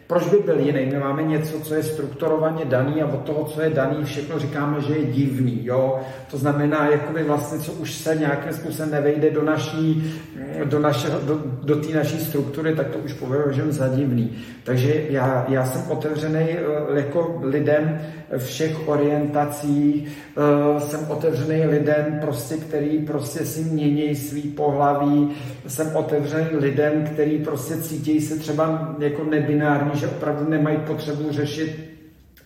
Proč 0.08 0.30
by 0.30 0.38
byl 0.38 0.60
jiný? 0.60 0.86
My 0.86 1.00
máme 1.00 1.24
něco, 1.24 1.60
co 1.60 1.74
je 1.76 1.84
strukturovaně 1.84 2.66
daný 2.66 3.02
a 3.02 3.06
od 3.08 3.22
toho, 3.22 3.46
co 3.46 3.62
je 3.62 3.70
daný, 3.70 4.04
všechno 4.04 4.40
říkáme, 4.40 4.82
že 4.82 4.94
je 4.94 5.06
divný. 5.06 5.60
Jo? 5.64 6.00
To 6.32 6.38
znamená, 6.38 6.90
jakoby 6.90 7.24
vlastně, 7.24 7.60
co 7.60 7.72
už 7.72 7.94
se 7.94 8.16
nějakým 8.16 8.54
způsobem 8.54 8.92
nevejde 8.92 9.32
do 9.32 9.44
naší, 9.44 10.14
do, 10.64 10.80
naše, 10.80 11.08
do, 11.10 11.42
do 11.64 11.76
té 11.76 11.94
naší 11.94 12.20
struktury, 12.20 12.76
tak 12.76 12.88
to 12.88 12.98
už 12.98 13.14
považujeme 13.14 13.72
za 13.72 13.88
divný. 13.88 14.38
Takže 14.64 15.04
já, 15.10 15.46
já 15.50 15.66
jsem 15.66 15.92
otevřený 15.92 16.50
eh, 16.50 16.98
jako 16.98 17.40
lidem 17.44 18.02
všech 18.38 18.88
orientací, 18.88 20.08
eh, 20.38 20.80
jsem 20.80 21.00
otevřený 21.10 21.66
lidem, 21.66 22.18
prostě, 22.22 22.58
který 22.58 23.00
prostě 23.00 23.46
si 23.46 23.64
mění 23.64 24.16
svý 24.16 24.42
pohlaví, 24.42 25.32
jsem 25.68 25.96
otevřený 25.96 26.48
lidem, 26.54 27.04
který 27.14 27.38
prostě 27.38 27.78
cítí 27.78 28.22
se 28.22 28.36
třeba 28.36 28.96
jako 29.00 29.24
nebinární, 29.24 29.95
že 29.96 30.08
opravdu 30.08 30.50
nemají 30.50 30.78
potřebu 30.78 31.32
řešit 31.32 31.96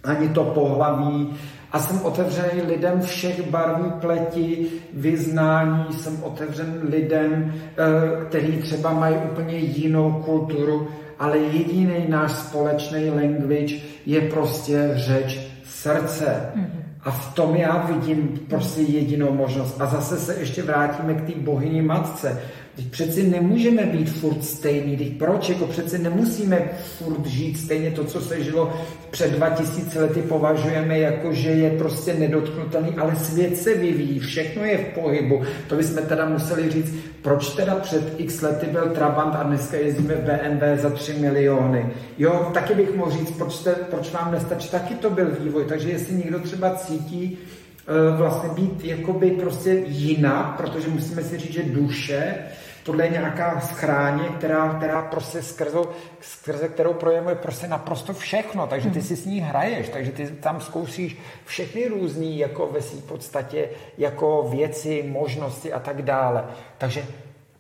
ani 0.04 0.30
to 0.30 0.44
pohlaví, 0.44 1.38
a 1.72 1.80
jsem 1.80 2.02
otevřený 2.02 2.62
lidem 2.68 3.02
všech 3.02 3.50
barví 3.50 3.92
pleti, 4.02 4.68
vyznání, 4.94 5.94
jsem 5.94 6.24
otevřen 6.24 6.80
lidem, 6.90 7.54
eh, 7.54 8.26
kteří 8.26 8.58
třeba 8.58 8.94
mají 8.94 9.16
úplně 9.32 9.58
jinou 9.58 10.12
kulturu, 10.26 10.88
ale 11.20 11.38
jediný 11.38 12.06
náš 12.08 12.32
společný 12.32 13.10
language 13.10 13.76
je 14.06 14.22
prostě 14.22 14.92
řeč 14.94 15.40
srdce. 15.64 16.52
Mm-hmm. 16.56 16.80
A 17.04 17.12
v 17.12 17.34
tom 17.34 17.56
já 17.56 17.78
vidím 17.78 18.40
prostě 18.50 18.82
jedinou 18.82 19.34
možnost. 19.34 19.82
A 19.82 19.86
zase 19.86 20.18
se 20.18 20.36
ještě 20.36 20.64
vrátíme 20.64 21.14
k 21.14 21.26
té 21.26 21.40
bohyni 21.40 21.82
matce. 21.82 22.42
Teď 22.80 22.92
přeci 22.92 23.24
nemůžeme 23.24 23.86
být 23.86 24.10
furt 24.10 24.44
stejný. 24.44 24.98
Teď 24.98 25.18
proč? 25.18 25.50
Jako 25.50 25.68
přeci 25.68 25.98
nemusíme 26.00 26.70
furt 26.98 27.26
žít 27.26 27.60
stejně 27.60 27.92
to, 27.92 28.04
co 28.04 28.22
se 28.22 28.44
žilo 28.44 28.74
před 29.12 29.32
2000 29.32 30.00
lety, 30.00 30.22
považujeme 30.22 31.00
jako, 31.00 31.34
že 31.34 31.50
je 31.50 31.70
prostě 31.70 32.14
nedotknutelný, 32.14 32.90
ale 32.98 33.16
svět 33.16 33.58
se 33.58 33.74
vyvíjí, 33.74 34.20
všechno 34.20 34.64
je 34.64 34.78
v 34.78 34.94
pohybu. 34.94 35.42
To 35.68 35.76
bychom 35.76 36.04
teda 36.04 36.30
museli 36.30 36.72
říct, 36.72 36.94
proč 37.22 37.50
teda 37.50 37.76
před 37.76 38.14
x 38.18 38.42
lety 38.42 38.66
byl 38.66 38.90
Trabant 38.90 39.36
a 39.36 39.44
dneska 39.44 39.78
jezdíme 39.78 40.16
v 40.16 40.24
BMW 40.24 40.82
za 40.82 40.90
3 40.90 41.14
miliony. 41.14 41.86
Jo, 42.18 42.52
taky 42.54 42.74
bych 42.74 42.96
mohl 42.96 43.12
říct, 43.12 43.32
proč, 43.32 43.58
te, 43.60 43.72
proč 43.72 44.12
vám 44.12 44.32
nestačí, 44.32 44.70
taky 44.70 44.94
to 44.96 45.10
byl 45.10 45.28
vývoj. 45.40 45.66
Takže 45.68 45.90
jestli 45.90 46.16
někdo 46.16 46.40
třeba 46.40 46.76
cítí, 46.76 47.38
eh, 47.38 48.18
vlastně 48.18 48.50
být 48.50 48.86
jakoby 48.86 49.32
prostě 49.32 49.84
jiná, 49.88 50.56
protože 50.58 50.88
musíme 50.88 51.24
si 51.24 51.38
říct, 51.38 51.54
že 51.54 51.64
duše 51.64 52.36
tohle 52.84 53.06
je 53.06 53.12
nějaká 53.12 53.60
schráně, 53.60 54.24
která, 54.24 54.74
která 54.74 55.02
prostě 55.02 55.42
skrze, 55.44 55.78
skrze 56.22 56.68
kterou 56.68 56.94
projevuje 56.94 57.36
prostě 57.36 57.68
naprosto 57.68 58.14
všechno, 58.14 58.68
takže 58.68 58.90
ty 58.90 59.02
si 59.02 59.16
s 59.16 59.26
ní 59.26 59.40
hraješ, 59.40 59.90
takže 59.90 60.12
ty 60.12 60.28
tam 60.28 60.62
zkoušíš 60.62 61.18
všechny 61.46 61.88
různé 61.88 62.26
jako 62.26 62.68
ve 62.68 62.82
své 62.82 63.02
podstatě 63.02 63.70
jako 63.98 64.48
věci, 64.52 65.06
možnosti 65.08 65.74
a 65.74 65.80
tak 65.80 66.02
dále. 66.02 66.46
Takže 66.78 67.04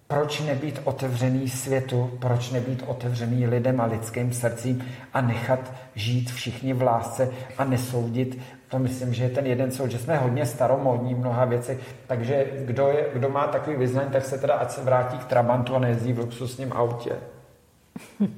proč 0.08 0.39
nebýt 0.39 0.82
otevřený 0.84 1.49
světu, 1.49 2.12
proč 2.19 2.49
nebýt 2.49 2.84
otevřený 2.88 3.47
lidem 3.47 3.82
a 3.82 3.86
lidským 3.86 4.34
srdcím 4.34 4.86
a 5.13 5.21
nechat 5.21 5.73
žít 5.95 6.32
všichni 6.32 6.73
v 6.73 6.82
lásce 6.82 7.29
a 7.58 7.63
nesoudit 7.63 8.39
to 8.69 8.79
myslím, 8.79 9.13
že 9.13 9.23
je 9.23 9.29
ten 9.29 9.45
jeden 9.45 9.71
soud, 9.71 9.91
že 9.91 9.99
jsme 9.99 10.17
hodně 10.17 10.45
staromodní 10.45 11.15
mnoha 11.15 11.45
věci, 11.45 11.79
takže 12.08 12.51
kdo, 12.65 12.88
je, 12.88 13.10
kdo 13.13 13.29
má 13.29 13.47
takový 13.47 13.75
vyznání, 13.75 14.10
tak 14.12 14.25
se 14.25 14.38
teda 14.38 14.53
ať 14.53 14.71
se 14.71 14.82
vrátí 14.82 15.17
k 15.17 15.25
Trabantu 15.25 15.75
a 15.75 15.79
nejezdí 15.79 16.13
v 16.13 16.19
luxusním 16.19 16.73
autě. 16.73 17.15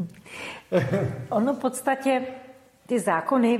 ono 1.29 1.53
v 1.53 1.59
podstatě 1.59 2.21
ty 2.87 2.99
zákony 2.99 3.59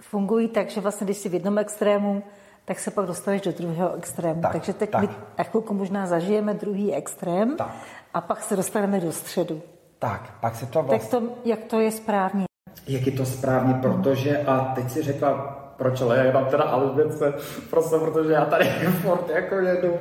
fungují 0.00 0.48
tak, 0.48 0.70
že 0.70 0.80
vlastně 0.80 1.04
když 1.04 1.16
jsi 1.16 1.28
v 1.28 1.34
jednom 1.34 1.58
extrému, 1.58 2.22
tak 2.64 2.78
se 2.78 2.90
pak 2.90 3.06
dostaneš 3.06 3.40
do 3.40 3.52
druhého 3.52 3.94
extrému. 3.94 4.42
Tak, 4.42 4.52
Takže 4.52 4.72
teď 4.72 4.90
tak. 4.90 5.00
my 5.00 5.08
na 5.38 5.44
chvilku 5.44 5.74
možná 5.74 6.06
zažijeme 6.06 6.54
druhý 6.54 6.94
extrém 6.94 7.56
tak. 7.56 7.70
a 8.14 8.20
pak 8.20 8.42
se 8.42 8.56
dostaneme 8.56 9.00
do 9.00 9.12
středu. 9.12 9.62
Tak, 9.98 10.34
pak 10.40 10.56
se 10.56 10.66
to 10.66 10.82
vlastně... 10.82 11.10
Tak 11.10 11.20
to, 11.20 11.34
jak 11.44 11.64
to 11.64 11.80
je 11.80 11.90
správně? 11.90 12.44
Jak 12.88 13.06
je 13.06 13.12
to 13.12 13.26
správně, 13.26 13.74
protože, 13.74 14.38
a 14.38 14.72
teď 14.74 14.90
si 14.90 15.02
řekla 15.02 15.61
proč, 15.82 16.00
ale 16.00 16.16
já 16.16 16.24
jenom 16.24 16.44
teda 16.44 16.62
Alžbětce, 16.62 17.34
prostě 17.70 17.96
protože 17.96 18.32
já 18.32 18.44
tady 18.44 18.64
furt 19.02 19.30
jako 19.34 19.54
jedu. 19.54 19.92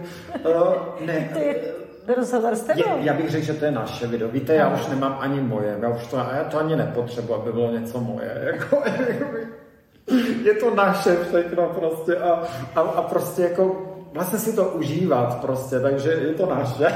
Uh, 0.46 1.06
ne, 1.06 1.30
rozhovor 2.18 2.56
s 2.56 2.62
tebou. 2.62 2.98
Já 3.00 3.14
bych 3.14 3.30
řekl, 3.30 3.46
že 3.46 3.54
to 3.54 3.66
je 3.66 3.72
naše 3.72 4.08
video. 4.08 4.30
Víte, 4.30 4.56
já 4.56 4.74
už 4.74 4.88
nemám 4.88 5.18
ani 5.20 5.42
moje, 5.42 5.78
já 5.82 5.90
už 5.90 6.08
to, 6.08 6.18
a 6.18 6.36
já 6.36 6.44
to 6.44 6.60
ani 6.60 6.76
nepotřebuji, 6.76 7.34
aby 7.34 7.52
bylo 7.52 7.72
něco 7.72 8.00
moje. 8.00 8.42
Jako, 8.54 8.84
je 10.44 10.54
to 10.54 10.76
naše 10.76 11.18
všechno 11.24 11.68
prostě 11.68 12.16
a, 12.16 12.44
a, 12.76 12.82
a 12.82 13.02
prostě 13.02 13.42
jako 13.42 13.82
vlastně 14.14 14.40
si 14.40 14.56
to 14.56 14.66
užívat 14.66 15.42
prostě, 15.42 15.80
takže 15.80 16.10
je 16.10 16.34
to 16.34 16.46
naše. 16.46 16.86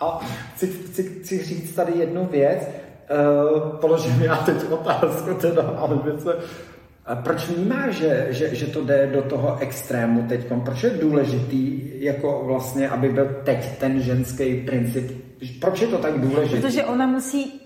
a 0.00 0.20
chci, 0.54 0.66
chci, 0.66 1.02
chci 1.02 1.44
říct 1.44 1.74
tady 1.74 1.92
jednu 1.92 2.26
věc, 2.26 2.68
uh, 3.10 3.76
položím 3.76 4.22
já 4.22 4.36
teď 4.36 4.70
otázku 4.70 5.34
teda, 5.34 5.62
ale 5.78 5.96
věce, 6.04 6.36
A 7.06 7.16
proč 7.16 7.48
vnímá, 7.48 7.90
že, 7.90 8.26
že, 8.30 8.54
že 8.54 8.66
to 8.66 8.84
jde 8.84 9.06
do 9.06 9.22
toho 9.22 9.58
extrému 9.58 10.22
teď? 10.28 10.46
Proč 10.64 10.82
je 10.82 10.90
důležitý, 10.90 11.90
jako 12.04 12.42
vlastně, 12.46 12.88
aby 12.88 13.08
byl 13.08 13.40
teď 13.44 13.78
ten 13.78 14.00
ženský 14.00 14.54
princip? 14.54 15.24
Proč 15.60 15.80
je 15.80 15.86
to 15.86 15.98
tak 15.98 16.20
důležité? 16.20 16.60
Protože 16.60 16.84
ona 16.84 17.06
musí 17.06 17.60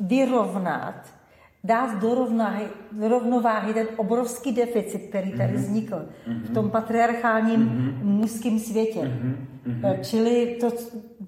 vyrovnat, 0.00 0.94
dát 1.64 1.98
do, 2.00 2.14
rovnáhy, 2.14 2.64
do 2.92 3.08
rovnováhy 3.08 3.74
ten 3.74 3.86
obrovský 3.96 4.52
deficit, 4.52 4.98
který 4.98 5.32
tady 5.32 5.52
mm-hmm. 5.52 5.56
vznikl 5.56 5.94
mm-hmm. 5.94 6.42
v 6.42 6.54
tom 6.54 6.70
patriarchálním 6.70 7.60
mm-hmm. 7.60 8.04
mužském 8.04 8.58
světě. 8.58 9.00
Mm-hmm. 9.00 10.00
Čili 10.02 10.56
to 10.60 10.70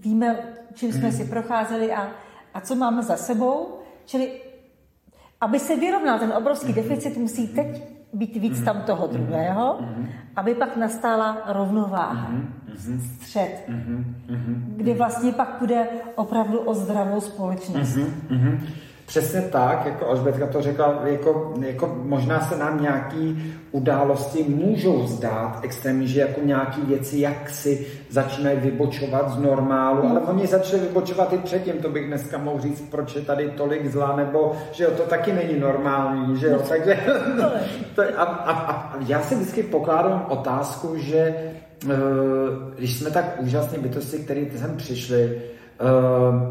víme, 0.03 0.39
čím 0.75 0.93
jsme 0.93 1.09
mm-hmm. 1.09 1.17
si 1.17 1.25
procházeli 1.25 1.93
a, 1.93 2.11
a 2.55 2.61
co 2.61 2.75
máme 2.75 3.03
za 3.03 3.17
sebou. 3.17 3.79
Čili 4.07 4.31
aby 5.43 5.59
se 5.59 5.77
vyrovnal 5.77 6.19
ten 6.19 6.33
obrovský 6.33 6.73
deficit, 6.73 7.17
musí 7.17 7.49
teď 7.49 7.83
být 8.13 8.37
víc 8.37 8.61
tam 8.63 8.83
toho 8.83 9.07
druhého, 9.07 9.81
aby 10.37 10.55
pak 10.55 10.77
nastala 10.77 11.43
rovnováha, 11.47 12.31
střed, 13.21 13.71
kdy 14.77 14.95
vlastně 14.95 15.33
pak 15.33 15.57
bude 15.59 15.87
opravdu 16.15 16.59
o 16.59 16.75
zdravou 16.75 17.21
společnost. 17.21 17.99
Přesně 19.07 19.41
tak, 19.41 19.87
jako 19.87 20.09
Alžbětka 20.09 20.47
to 20.47 20.63
řekla, 20.63 21.01
jako, 21.05 21.55
jako 21.61 21.97
možná 22.03 22.41
se 22.41 22.57
nám 22.57 22.83
nějaký 22.83 23.55
události 23.73 24.45
můžou 24.49 25.07
zdát 25.07 25.59
extrémní, 25.63 26.09
že 26.09 26.21
jako 26.21 26.41
nějaký 26.45 26.81
věci 26.81 27.19
jak 27.19 27.51
si 27.51 27.87
začínají 28.11 28.59
vybočovat 28.59 29.31
z 29.31 29.39
normálu, 29.39 30.09
ale 30.09 30.21
oni 30.21 30.47
začali 30.47 30.83
vybočovat 30.83 31.33
i 31.33 31.39
předtím, 31.39 31.75
to 31.75 31.89
bych 31.89 32.07
dneska 32.07 32.39
mohl 32.39 32.61
říct, 32.61 32.81
proč 32.91 33.15
je 33.15 33.21
tady 33.21 33.51
tolik 33.51 33.87
zla, 33.87 34.17
nebo 34.17 34.53
že 34.73 34.85
jo, 34.85 34.91
to 34.91 35.03
taky 35.03 35.33
není 35.33 35.61
normální, 35.61 36.41
že 36.41 36.47
jo, 36.47 36.63
takže 36.69 36.99
to, 37.95 38.03
a, 38.17 38.23
a, 38.23 38.53
a 38.53 38.97
já 39.07 39.23
si 39.23 39.35
vždycky 39.35 39.63
pokládám 39.63 40.27
otázku, 40.29 40.97
že 40.97 41.19
eh, 41.19 41.97
když 42.77 42.99
jsme 42.99 43.11
tak 43.11 43.37
úžasní 43.41 43.79
bytosti, 43.79 44.19
které 44.19 44.45
sem 44.57 44.77
přišli, 44.77 45.43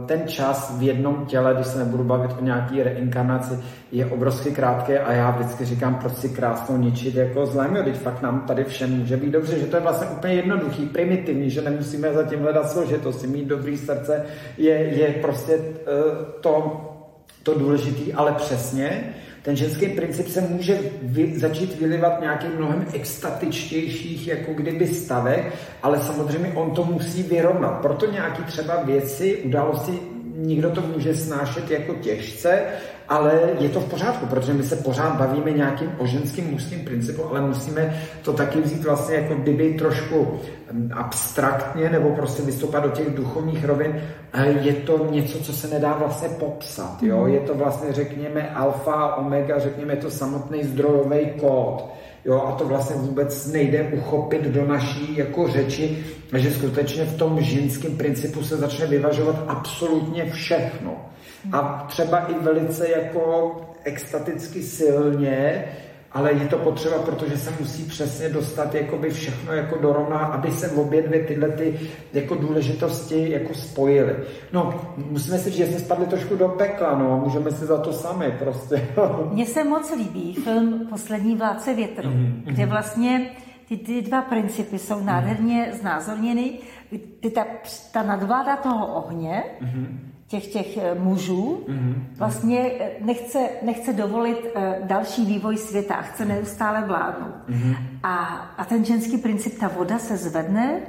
ten 0.05 0.27
čas 0.27 0.75
v 0.77 0.83
jednom 0.83 1.25
těle, 1.25 1.53
když 1.53 1.67
se 1.67 1.79
nebudu 1.79 2.03
bavit 2.03 2.31
o 2.39 2.43
nějaký 2.43 2.83
reinkarnaci, 2.83 3.59
je 3.91 4.05
obrovsky 4.05 4.51
krátký 4.51 4.93
a 4.93 5.13
já 5.13 5.31
vždycky 5.31 5.65
říkám, 5.65 5.95
proč 5.95 6.13
si 6.13 6.29
krásnou 6.29 6.77
ničit 6.77 7.15
jako 7.15 7.45
zlém, 7.45 7.75
jo, 7.75 7.83
teď 7.83 7.95
fakt 7.95 8.21
nám 8.21 8.41
tady 8.41 8.63
všem 8.63 8.99
může 8.99 9.17
být 9.17 9.29
dobře, 9.31 9.59
že 9.59 9.65
to 9.65 9.75
je 9.75 9.81
vlastně 9.81 10.07
úplně 10.07 10.33
jednoduchý, 10.33 10.85
primitivní, 10.85 11.49
že 11.49 11.61
nemusíme 11.61 12.13
zatím 12.13 12.39
hledat 12.39 12.71
složitosti, 12.71 13.27
mít 13.27 13.45
dobrý 13.45 13.77
srdce 13.77 14.25
je, 14.57 14.73
je 14.73 15.07
prostě 15.07 15.57
uh, 15.57 15.63
to, 16.41 16.81
to 17.43 17.59
důležitý, 17.59 18.13
ale 18.13 18.31
přesně, 18.31 19.13
ten 19.41 19.55
ženský 19.55 19.87
princip 19.87 20.27
se 20.27 20.41
může 20.41 20.79
vy, 21.01 21.39
začít 21.39 21.79
vylivat 21.79 22.21
nějakým 22.21 22.51
mnohem 22.57 22.85
extatičtějších 22.93 24.27
jako 24.27 24.53
kdyby 24.53 24.87
stavek, 24.87 25.53
ale 25.83 25.99
samozřejmě 25.99 26.51
on 26.55 26.71
to 26.71 26.83
musí 26.83 27.23
vyrovnat. 27.23 27.81
Proto 27.81 28.11
nějaký 28.11 28.43
třeba 28.43 28.83
věci, 28.83 29.37
události 29.37 29.99
někdo 30.35 30.69
to 30.69 30.81
může 30.81 31.15
snášet 31.15 31.71
jako 31.71 31.93
těžce, 31.93 32.63
ale 33.11 33.41
je 33.59 33.69
to 33.69 33.79
v 33.79 33.89
pořádku, 33.89 34.25
protože 34.25 34.53
my 34.53 34.63
se 34.63 34.75
pořád 34.75 35.15
bavíme 35.15 35.51
nějakým 35.51 35.91
o 35.97 36.05
ženským 36.05 36.51
mužským 36.51 36.79
principu, 36.79 37.25
ale 37.29 37.41
musíme 37.41 38.03
to 38.21 38.33
taky 38.33 38.61
vzít 38.61 38.83
vlastně 38.83 39.15
jako 39.15 39.35
kdyby 39.35 39.73
trošku 39.73 40.39
mm, 40.71 40.91
abstraktně 40.93 41.89
nebo 41.89 42.09
prostě 42.09 42.43
vystoupat 42.43 42.83
do 42.83 42.89
těch 42.89 43.15
duchovních 43.15 43.65
rovin. 43.65 44.01
Je 44.61 44.73
to 44.73 45.07
něco, 45.11 45.39
co 45.39 45.53
se 45.53 45.67
nedá 45.67 45.93
vlastně 45.93 46.29
popsat. 46.29 47.03
Jo? 47.03 47.17
Mhm. 47.23 47.33
Je 47.33 47.39
to 47.39 47.55
vlastně, 47.55 47.93
řekněme, 47.93 48.49
alfa, 48.49 49.15
omega, 49.15 49.59
řekněme, 49.59 49.95
to 49.95 50.11
samotný 50.11 50.63
zdrojový 50.63 51.25
kód. 51.39 51.85
Jo, 52.25 52.43
a 52.47 52.51
to 52.51 52.65
vlastně 52.65 52.95
vůbec 52.95 53.47
nejde 53.47 53.91
uchopit 53.93 54.41
do 54.41 54.67
naší 54.67 55.17
jako 55.17 55.47
řeči, 55.47 56.05
že 56.35 56.51
skutečně 56.51 57.05
v 57.05 57.17
tom 57.17 57.41
ženském 57.41 57.97
principu 57.97 58.43
se 58.43 58.57
začne 58.57 58.87
vyvažovat 58.87 59.43
absolutně 59.47 60.25
všechno. 60.31 61.11
A 61.51 61.85
třeba 61.87 62.19
i 62.19 62.33
velice 62.33 62.89
jako 62.89 63.55
extaticky 63.83 64.63
silně, 64.63 65.65
ale 66.11 66.33
je 66.33 66.47
to 66.47 66.57
potřeba, 66.57 66.97
protože 66.99 67.37
se 67.37 67.53
musí 67.59 67.83
přesně 67.83 68.29
dostat 68.29 68.75
jakoby 68.75 69.09
všechno 69.09 69.53
jako 69.53 69.77
do 69.77 69.93
rovna, 69.93 70.17
aby 70.17 70.51
se 70.51 70.71
obě 70.71 71.01
dvě 71.01 71.23
tyhle 71.23 71.49
ty 71.49 71.79
jako 72.13 72.35
důležitosti 72.35 73.31
jako 73.31 73.53
spojily. 73.53 74.15
No, 74.53 74.81
musíme 75.09 75.37
si 75.37 75.49
říct, 75.49 75.57
že 75.57 75.67
jsme 75.67 75.79
spadli 75.79 76.05
trošku 76.05 76.35
do 76.35 76.47
pekla, 76.47 76.97
no, 76.97 77.21
můžeme 77.23 77.51
si 77.51 77.65
za 77.65 77.77
to 77.77 77.93
sami 77.93 78.35
prostě. 78.39 78.87
Mně 79.31 79.45
se 79.45 79.63
moc 79.63 79.93
líbí 79.97 80.33
film 80.33 80.87
Poslední 80.89 81.35
vládce 81.35 81.73
větru, 81.73 82.09
mm-hmm. 82.09 82.41
kde 82.43 82.65
vlastně 82.65 83.29
ty, 83.67 83.77
ty 83.77 84.01
dva 84.01 84.21
principy 84.21 84.79
jsou 84.79 84.95
mm-hmm. 84.95 85.05
nádherně 85.05 85.71
znázorněny. 85.81 86.59
Ty, 87.19 87.29
ta, 87.29 87.45
ta 87.91 88.03
nadvláda 88.03 88.55
toho 88.55 88.87
ohně, 88.87 89.43
mm-hmm 89.61 90.10
těch, 90.31 90.47
těch 90.47 90.77
eh, 90.77 90.95
mužů 90.95 91.63
mm-hmm. 91.67 91.95
vlastně 92.17 92.71
eh, 92.79 92.91
nechce, 93.01 93.49
nechce 93.61 93.93
dovolit 93.93 94.47
eh, 94.55 94.79
další 94.83 95.25
vývoj 95.25 95.57
světa 95.57 95.95
a 95.95 96.01
chce 96.01 96.25
neustále 96.25 96.81
vládnout. 96.81 97.35
Mm-hmm. 97.49 97.75
A, 98.03 98.15
a 98.57 98.65
ten 98.65 98.85
ženský 98.85 99.17
princip, 99.17 99.59
ta 99.59 99.67
voda 99.67 99.99
se 99.99 100.17
zvedne, 100.17 100.79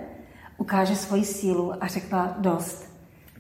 ukáže 0.59 0.97
svoji 0.97 1.25
sílu 1.25 1.73
a 1.81 1.87
řekla 1.87 2.35
dost. 2.39 2.93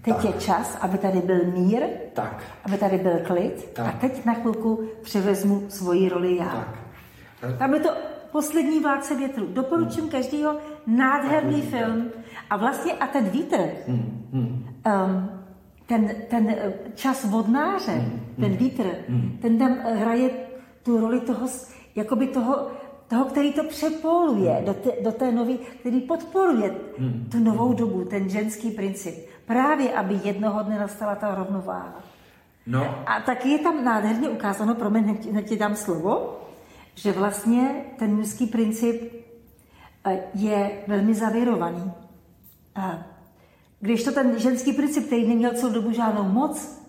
Teď 0.02 0.14
tak. 0.14 0.24
je 0.24 0.32
čas, 0.32 0.78
aby 0.80 0.98
tady 0.98 1.18
byl 1.20 1.44
mír, 1.44 1.82
tak. 2.12 2.42
aby 2.64 2.78
tady 2.78 2.98
byl 2.98 3.18
klid 3.26 3.70
tak. 3.72 3.86
a 3.86 3.98
teď 3.98 4.24
na 4.24 4.34
chvilku 4.34 4.84
převezmu 5.02 5.64
svoji 5.68 6.08
roli 6.08 6.36
já. 6.36 6.74
Tak. 7.40 7.58
Tam 7.58 7.74
je 7.74 7.80
to 7.80 7.90
poslední 8.32 8.80
vládce 8.80 9.16
větru. 9.16 9.46
Doporučím 9.46 10.08
každýho 10.08 10.56
nádherný 10.86 11.62
film. 11.62 12.10
A 12.50 12.56
vlastně 12.56 12.92
a 12.92 13.06
ten 13.06 13.24
vítr, 13.24 13.58
mm, 13.88 14.28
mm. 14.32 14.64
Um, 14.86 15.41
ten, 15.92 16.14
ten 16.28 16.50
eh, 16.50 16.72
čas 16.94 17.24
vodnáře, 17.24 17.92
mm, 17.92 18.20
ten 18.40 18.50
mm, 18.50 18.56
vítr, 18.56 18.84
mm. 19.08 19.38
ten 19.42 19.58
tam 19.58 19.72
eh, 19.84 19.94
hraje 19.94 20.30
tu 20.82 21.00
roli 21.00 21.20
toho, 21.20 21.46
jakoby 21.94 22.26
toho, 22.26 22.70
toho, 23.08 23.24
který 23.24 23.52
to 23.52 23.64
přepoluje 23.64 24.58
mm. 24.58 24.64
do 24.64 24.74
té, 24.74 24.90
do 25.04 25.12
té 25.12 25.32
nový, 25.32 25.58
který 25.58 26.00
podporuje 26.00 26.74
mm. 26.98 27.28
tu 27.32 27.38
novou 27.38 27.72
dobu, 27.72 28.04
ten 28.04 28.28
ženský 28.28 28.70
princip. 28.70 29.14
Právě, 29.46 29.92
aby 29.92 30.20
jednoho 30.24 30.62
dne 30.62 30.78
nastala 30.78 31.14
ta 31.14 31.34
rovnováha. 31.34 32.00
No. 32.66 32.94
A 33.06 33.20
taky 33.20 33.48
je 33.48 33.58
tam 33.58 33.84
nádherně 33.84 34.28
ukázáno, 34.28 34.74
pro 34.74 34.90
mě 34.90 35.00
hned 35.00 35.42
ti 35.42 35.56
dám 35.56 35.76
slovo, 35.76 36.40
že 36.94 37.12
vlastně 37.12 37.84
ten 37.98 38.16
mužský 38.16 38.46
princip 38.46 39.12
eh, 40.06 40.18
je 40.34 40.70
velmi 40.86 41.14
zavěrovaný. 41.14 41.92
A 42.74 43.11
když 43.82 44.04
to 44.04 44.12
ten 44.12 44.38
ženský 44.38 44.72
princip, 44.72 45.06
který 45.06 45.28
neměl 45.28 45.52
celou 45.54 45.72
dobu 45.72 45.92
žádnou 45.92 46.22
moc, 46.22 46.82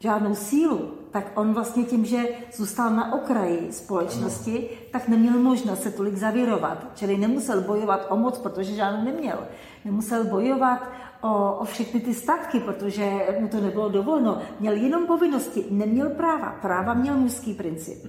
žádnou 0.00 0.34
sílu, 0.34 0.90
tak 1.10 1.32
on 1.34 1.54
vlastně 1.54 1.84
tím, 1.84 2.04
že 2.04 2.22
zůstal 2.56 2.90
na 2.90 3.14
okraji 3.14 3.68
společnosti, 3.70 4.68
tak 4.92 5.08
neměl 5.08 5.38
možnost 5.38 5.82
se 5.82 5.90
tolik 5.90 6.16
zavěrovat. 6.16 6.86
Čili 6.94 7.18
nemusel 7.18 7.60
bojovat 7.60 8.06
o 8.10 8.16
moc, 8.16 8.38
protože 8.38 8.74
žádnou 8.74 9.04
neměl. 9.04 9.38
Nemusel 9.84 10.24
bojovat 10.24 10.90
o, 11.20 11.54
o 11.54 11.64
všechny 11.64 12.00
ty 12.00 12.14
statky, 12.14 12.60
protože 12.60 13.26
mu 13.40 13.48
to 13.48 13.60
nebylo 13.60 13.88
dovolno. 13.88 14.38
Měl 14.60 14.74
jenom 14.76 15.06
povinnosti, 15.06 15.64
neměl 15.70 16.10
práva. 16.10 16.50
Práva 16.62 16.94
měl 16.94 17.16
mužský 17.16 17.54
princip. 17.54 18.04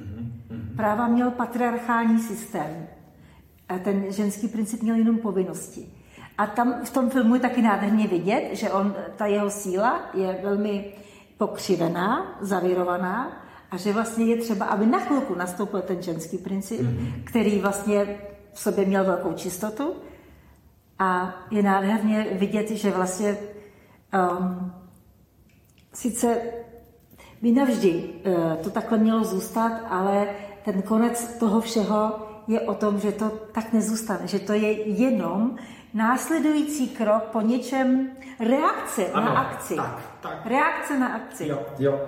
Práva 0.75 1.07
měl 1.07 1.31
patriarchální 1.31 2.19
systém. 2.19 2.87
A 3.69 3.79
ten 3.79 4.05
ženský 4.09 4.47
princip 4.47 4.81
měl 4.81 4.95
jenom 4.95 5.17
povinnosti. 5.17 5.94
A 6.37 6.47
tam 6.47 6.85
v 6.85 6.89
tom 6.89 7.09
filmu 7.09 7.35
je 7.35 7.41
taky 7.41 7.61
nádherně 7.61 8.07
vidět, 8.07 8.49
že 8.51 8.71
on, 8.71 8.95
ta 9.15 9.25
jeho 9.25 9.49
síla 9.49 10.01
je 10.13 10.39
velmi 10.43 10.93
pokřivená, 11.37 12.37
zavírovaná 12.41 13.31
a 13.71 13.77
že 13.77 13.93
vlastně 13.93 14.25
je 14.25 14.37
třeba, 14.37 14.65
aby 14.65 14.85
na 14.85 14.99
chvilku 14.99 15.35
nastoupil 15.35 15.81
ten 15.81 16.01
ženský 16.01 16.37
princip, 16.37 16.81
mm-hmm. 16.81 17.23
který 17.23 17.59
vlastně 17.59 18.19
v 18.53 18.59
sobě 18.59 18.85
měl 18.85 19.03
velkou 19.03 19.33
čistotu 19.33 19.93
a 20.99 21.35
je 21.51 21.63
nádherně 21.63 22.27
vidět, 22.31 22.71
že 22.71 22.91
vlastně 22.91 23.37
um, 24.13 24.71
sice 25.93 26.37
by 27.41 27.51
navždy 27.51 27.93
uh, 27.93 28.55
to 28.63 28.69
takhle 28.69 28.97
mělo 28.97 29.23
zůstat, 29.23 29.71
ale 29.89 30.27
ten 30.65 30.81
konec 30.81 31.37
toho 31.39 31.61
všeho 31.61 32.19
je 32.47 32.61
o 32.61 32.73
tom, 32.73 32.99
že 32.99 33.11
to 33.11 33.29
tak 33.51 33.73
nezůstane, 33.73 34.27
že 34.27 34.39
to 34.39 34.53
je 34.53 34.71
jenom 34.87 35.55
následující 35.95 36.87
krok 36.87 37.23
po 37.23 37.41
něčem 37.41 38.09
reakce 38.39 39.05
ano, 39.13 39.25
na 39.25 39.31
akci. 39.31 39.75
Tak, 39.75 39.99
tak. 40.21 40.45
Reakce 40.45 40.99
na 40.99 41.07
akci. 41.07 41.47
Jo, 41.47 41.59
jo. 41.79 41.99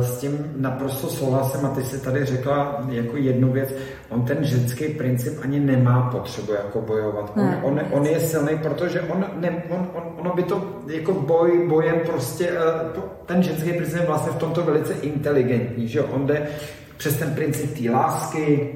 S 0.00 0.18
tím 0.18 0.52
naprosto 0.56 1.08
souhlasím 1.08 1.66
a 1.66 1.68
ty 1.68 1.84
si 1.84 2.00
tady 2.00 2.24
řekla 2.24 2.84
jako 2.88 3.16
jednu 3.16 3.52
věc, 3.52 3.74
on 4.08 4.24
ten 4.24 4.44
ženský 4.44 4.88
princip 4.88 5.38
ani 5.42 5.60
nemá 5.60 6.10
potřebu 6.10 6.52
jako 6.52 6.80
bojovat. 6.80 7.32
On, 7.36 7.46
ne, 7.46 7.60
on, 7.62 7.80
on 7.90 8.06
je 8.06 8.20
silný, 8.20 8.58
protože 8.62 9.00
on, 9.00 9.24
ne, 9.36 9.62
on, 9.68 9.88
on, 9.94 10.02
ono 10.18 10.34
by 10.34 10.42
to 10.42 10.82
jako 10.86 11.12
boj, 11.12 11.68
bojem 11.68 12.00
prostě, 12.06 12.50
eh, 12.50 13.00
ten 13.26 13.42
ženský 13.42 13.72
princip 13.72 14.00
je 14.00 14.06
vlastně 14.06 14.32
v 14.32 14.38
tomto 14.38 14.62
velice 14.62 14.92
inteligentní, 14.92 15.88
že 15.88 16.02
on 16.02 16.26
jde 16.26 16.48
přes 16.96 17.16
ten 17.16 17.34
princip 17.34 17.78
té 17.78 17.90
lásky, 17.90 18.74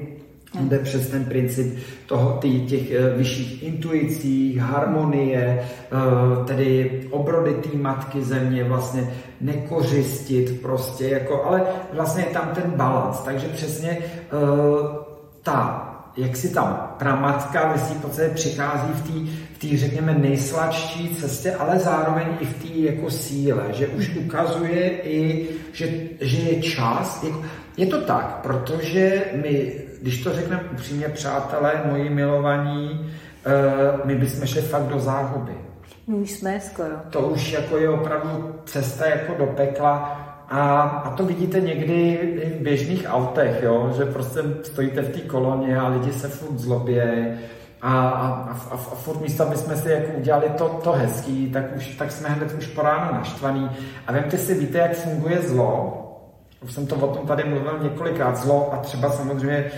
jde 0.59 0.79
přes 0.79 1.09
ten 1.09 1.25
princip 1.25 1.77
toho, 2.05 2.39
těch 2.41 2.91
eh, 2.91 3.09
vyšších 3.17 3.63
intuicí, 3.63 4.57
harmonie, 4.57 5.59
eh, 5.61 6.45
tedy 6.45 7.01
obrody 7.11 7.53
té 7.53 7.77
matky 7.77 8.21
země, 8.21 8.63
vlastně 8.63 9.13
nekořistit 9.41 10.61
prostě, 10.61 11.07
jako, 11.09 11.43
ale 11.43 11.61
vlastně 11.93 12.23
je 12.23 12.33
tam 12.33 12.51
ten 12.55 12.71
balans, 12.75 13.19
takže 13.19 13.47
přesně 13.47 13.97
ta 15.43 15.83
jak 16.17 16.35
si 16.35 16.49
tam 16.49 16.95
pramatka 16.99 17.71
ve 17.71 17.79
svým 17.79 17.99
podstatě 17.99 18.29
přichází 18.29 18.93
v 18.93 19.01
té, 19.01 19.31
v 19.53 19.57
tý, 19.57 19.77
řekněme, 19.77 20.13
nejsladší 20.13 21.15
cestě, 21.15 21.55
ale 21.55 21.79
zároveň 21.79 22.27
i 22.39 22.45
v 22.45 22.63
té 22.63 22.79
jako 22.79 23.11
síle, 23.11 23.63
že 23.71 23.87
už 23.87 24.15
ukazuje 24.15 24.89
i, 24.89 25.47
že, 25.73 25.89
že 26.21 26.37
je 26.37 26.61
čas. 26.61 27.23
Jako, 27.23 27.43
je 27.77 27.85
to 27.85 28.01
tak, 28.01 28.39
protože 28.43 29.23
my, 29.41 29.73
když 30.01 30.23
to 30.23 30.33
řekneme 30.33 30.63
upřímně, 30.73 31.09
přátelé, 31.09 31.81
moji 31.85 32.09
milovaní, 32.09 32.99
uh, 32.99 34.05
my 34.05 34.15
bychom 34.15 34.47
šli 34.47 34.61
fakt 34.61 34.87
do 34.87 34.99
záhuby. 34.99 35.51
My 36.07 36.15
už 36.15 36.31
jsme 36.31 36.59
skoro. 36.59 36.95
To 37.09 37.19
už 37.19 37.51
jako 37.51 37.77
je 37.77 37.89
opravdu 37.89 38.55
cesta 38.65 39.05
jako 39.05 39.33
do 39.33 39.45
pekla 39.45 40.23
a, 40.49 40.81
a 40.81 41.09
to 41.09 41.25
vidíte 41.25 41.61
někdy 41.61 42.19
v 42.59 42.63
běžných 42.63 43.05
autech, 43.07 43.63
jo? 43.63 43.93
že 43.97 44.05
prostě 44.05 44.39
stojíte 44.63 45.01
v 45.01 45.09
té 45.09 45.19
koloně 45.19 45.79
a 45.79 45.87
lidi 45.87 46.13
se 46.13 46.27
furt 46.27 46.59
zlobě 46.59 47.37
a, 47.81 48.09
a, 48.09 48.27
a, 48.27 48.51
a, 48.71 48.73
a 48.73 48.95
furt 48.95 49.21
místo, 49.21 49.43
aby 49.43 49.57
jsme 49.57 49.75
si 49.75 49.89
jako 49.89 50.11
udělali 50.17 50.49
to, 50.57 50.69
to 50.69 50.91
hezký, 50.91 51.51
tak, 51.51 51.63
už, 51.75 51.87
tak 51.87 52.11
jsme 52.11 52.29
hned 52.29 52.53
už 52.57 52.67
po 52.67 52.81
ráno 52.81 53.13
naštvaný. 53.13 53.69
A 54.07 54.11
vemte 54.11 54.37
si, 54.37 54.53
víte, 54.53 54.77
jak 54.77 54.95
funguje 54.95 55.41
zlo? 55.41 56.03
Už 56.61 56.73
jsem 56.73 56.87
to 56.87 56.95
o 56.95 57.15
tom 57.15 57.27
tady 57.27 57.43
mluvil 57.43 57.79
několikrát. 57.83 58.37
Zlo 58.37 58.73
a 58.73 58.77
třeba 58.77 59.11
samozřejmě 59.11 59.71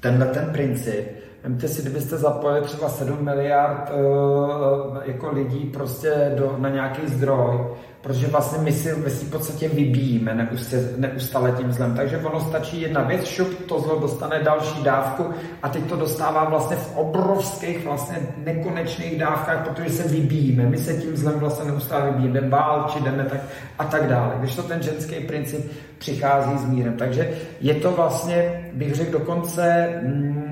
tenhle 0.00 0.26
ten 0.26 0.52
princip. 0.52 1.21
Vemte 1.44 1.68
si, 1.68 1.82
kdybyste 1.82 2.16
zapojili 2.16 2.60
třeba 2.60 2.88
7 2.88 3.24
miliard 3.24 3.90
uh, 3.90 4.96
jako 5.04 5.30
lidí 5.32 5.64
prostě 5.64 6.32
do, 6.38 6.56
na 6.58 6.68
nějaký 6.68 7.00
zdroj, 7.06 7.58
protože 8.00 8.26
vlastně 8.26 8.58
my 8.58 8.72
si 8.72 8.94
ve 8.94 9.10
svým 9.10 9.30
podstatě 9.30 9.68
vybíjíme 9.68 10.34
neustále, 10.34 10.82
neustále 10.96 11.52
tím 11.52 11.72
zlem. 11.72 11.94
Takže 11.96 12.18
ono 12.18 12.40
stačí 12.40 12.80
jedna 12.80 13.02
věc, 13.02 13.24
šup, 13.24 13.66
to 13.68 13.80
zlo 13.80 14.00
dostane 14.00 14.42
další 14.42 14.82
dávku 14.82 15.24
a 15.62 15.68
teď 15.68 15.84
to 15.84 15.96
dostává 15.96 16.44
vlastně 16.44 16.76
v 16.76 16.96
obrovských, 16.96 17.84
vlastně 17.84 18.16
nekonečných 18.44 19.18
dávkách, 19.18 19.68
protože 19.68 19.90
se 19.90 20.08
vybíjíme. 20.08 20.66
My 20.66 20.78
se 20.78 20.94
tím 20.94 21.16
zlem 21.16 21.38
vlastně 21.38 21.70
neustále 21.70 22.10
vybíjíme, 22.10 22.40
jdeme 22.40 22.56
či 22.92 23.00
jdeme 23.00 23.24
tak 23.24 23.40
a 23.78 23.84
tak 23.84 24.08
dále. 24.08 24.34
Když 24.38 24.56
to 24.56 24.62
ten 24.62 24.82
ženský 24.82 25.14
princip 25.14 25.72
přichází 25.98 26.58
s 26.58 26.64
mírem. 26.64 26.96
Takže 26.96 27.30
je 27.60 27.74
to 27.74 27.90
vlastně, 27.90 28.64
bych 28.72 28.94
řekl 28.94 29.12
dokonce, 29.12 29.88
mm, 30.02 30.51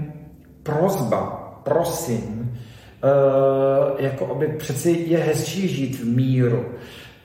prozba, 0.71 1.53
prosím, 1.65 2.47
Uh, 3.03 4.01
jako 4.05 4.27
aby 4.27 4.47
přeci 4.49 5.05
je 5.07 5.19
hezčí 5.19 5.69
žít 5.69 6.01
v 6.01 6.05
míru. 6.05 6.65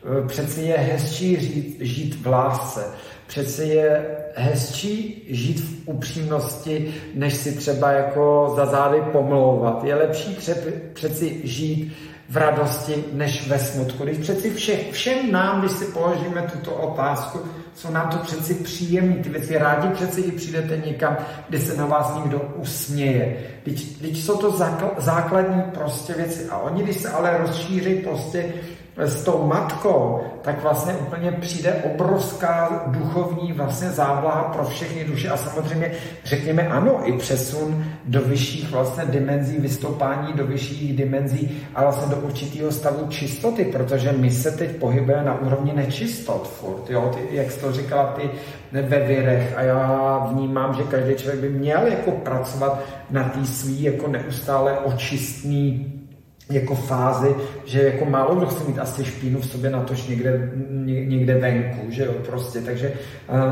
Eh, 0.06 0.28
přeci 0.28 0.62
je 0.62 0.78
hezčí 0.78 1.40
žít, 1.40 1.78
žít 1.80 2.16
v 2.22 2.28
lásce. 2.28 2.86
Přeci 3.28 3.64
je 3.64 4.06
hezčí 4.36 5.24
žít 5.30 5.60
v 5.60 5.90
upřímnosti, 5.90 6.94
než 7.14 7.34
si 7.34 7.52
třeba 7.52 7.92
jako 7.92 8.54
za 8.56 8.66
zády 8.66 9.02
pomlouvat. 9.12 9.84
Je 9.84 9.96
lepší 9.96 10.38
přeci 10.94 11.42
žít 11.44 11.94
v 12.30 12.38
radosti, 12.38 13.04
než 13.14 13.48
ve 13.48 13.60
smutku. 13.60 14.04
Když 14.04 14.18
přeci 14.18 14.54
vše, 14.54 14.80
všem 14.92 15.32
nám, 15.32 15.60
když 15.60 15.72
si 15.72 15.86
položíme 15.86 16.42
tuto 16.52 16.72
otázku, 16.72 17.40
jsou 17.76 17.92
nám 17.92 18.10
to 18.10 18.18
přeci 18.18 18.54
příjemné 18.54 19.16
ty 19.16 19.30
věci. 19.30 19.58
Rádi 19.58 19.88
přeci 19.88 20.22
i 20.22 20.32
přijdete 20.32 20.78
někam, 20.78 21.18
kde 21.50 21.60
se 21.60 21.78
na 21.78 21.86
vás 21.86 22.16
někdo 22.16 22.54
usměje. 22.56 23.38
Když 24.00 24.26
jsou 24.26 24.38
to 24.38 24.58
základní 24.98 25.62
prostě 25.62 26.14
věci. 26.14 26.48
A 26.50 26.58
oni, 26.58 26.84
když 26.84 26.98
se 26.98 27.10
ale 27.10 27.38
rozšíří 27.38 27.96
prostě 27.96 28.54
s 28.98 29.24
tou 29.24 29.48
matkou, 29.48 30.22
tak 30.42 30.62
vlastně 30.62 30.94
úplně 30.94 31.32
přijde 31.32 31.74
obrovská 31.74 32.84
duchovní 32.88 33.52
vlastně 33.52 33.90
závlaha 33.90 34.44
pro 34.44 34.66
všechny 34.66 35.04
duše. 35.04 35.30
A 35.30 35.38
samozřejmě 35.38 35.92
řekněme 36.26 36.68
ano, 36.68 37.00
i 37.04 37.14
přesun 37.18 37.86
do 38.06 38.22
vyšších 38.22 38.72
vlastně 38.72 39.04
dimenzí, 39.06 39.58
vystoupání 39.58 40.34
do 40.34 40.46
vyšších 40.48 40.98
dimenzí 40.98 41.62
a 41.76 41.84
vlastně 41.84 42.16
do 42.16 42.22
určitého 42.22 42.72
stavu 42.72 43.08
čistoty, 43.08 43.66
protože 43.66 44.12
my 44.12 44.32
se 44.32 44.52
teď 44.52 44.72
pohybujeme 44.76 45.24
na 45.24 45.42
úrovni 45.42 45.74
nečistot 45.74 46.48
furt, 46.48 46.90
jo, 46.90 47.12
ty, 47.16 47.36
jak 47.36 47.52
jsi 47.52 47.60
to 47.60 47.72
říkala 47.72 48.06
ty 48.06 48.30
ve 48.72 49.00
virech 49.00 49.58
a 49.58 49.62
já 49.62 50.18
vnímám, 50.32 50.74
že 50.74 50.84
každý 50.84 51.16
člověk 51.16 51.42
by 51.42 51.50
měl 51.50 51.88
jako 51.88 52.12
pracovat 52.12 52.84
na 53.10 53.24
té 53.24 53.46
svý 53.46 53.84
jako 53.84 54.08
neustále 54.08 54.80
očistný 54.80 55.92
jako 56.50 56.76
fázi, 56.76 57.36
že 57.66 57.84
jako 57.84 58.06
málo 58.06 58.36
kdo 58.36 58.46
chce 58.46 58.64
mít 58.64 58.80
asi 58.80 59.06
špínu 59.06 59.40
v 59.40 59.46
sobě, 59.46 59.70
natož 59.70 60.08
někde, 60.08 60.52
někde 60.86 61.36
venku, 61.36 61.92
že 61.92 62.06
jo, 62.06 62.14
prostě. 62.26 62.62
Takže 62.62 62.94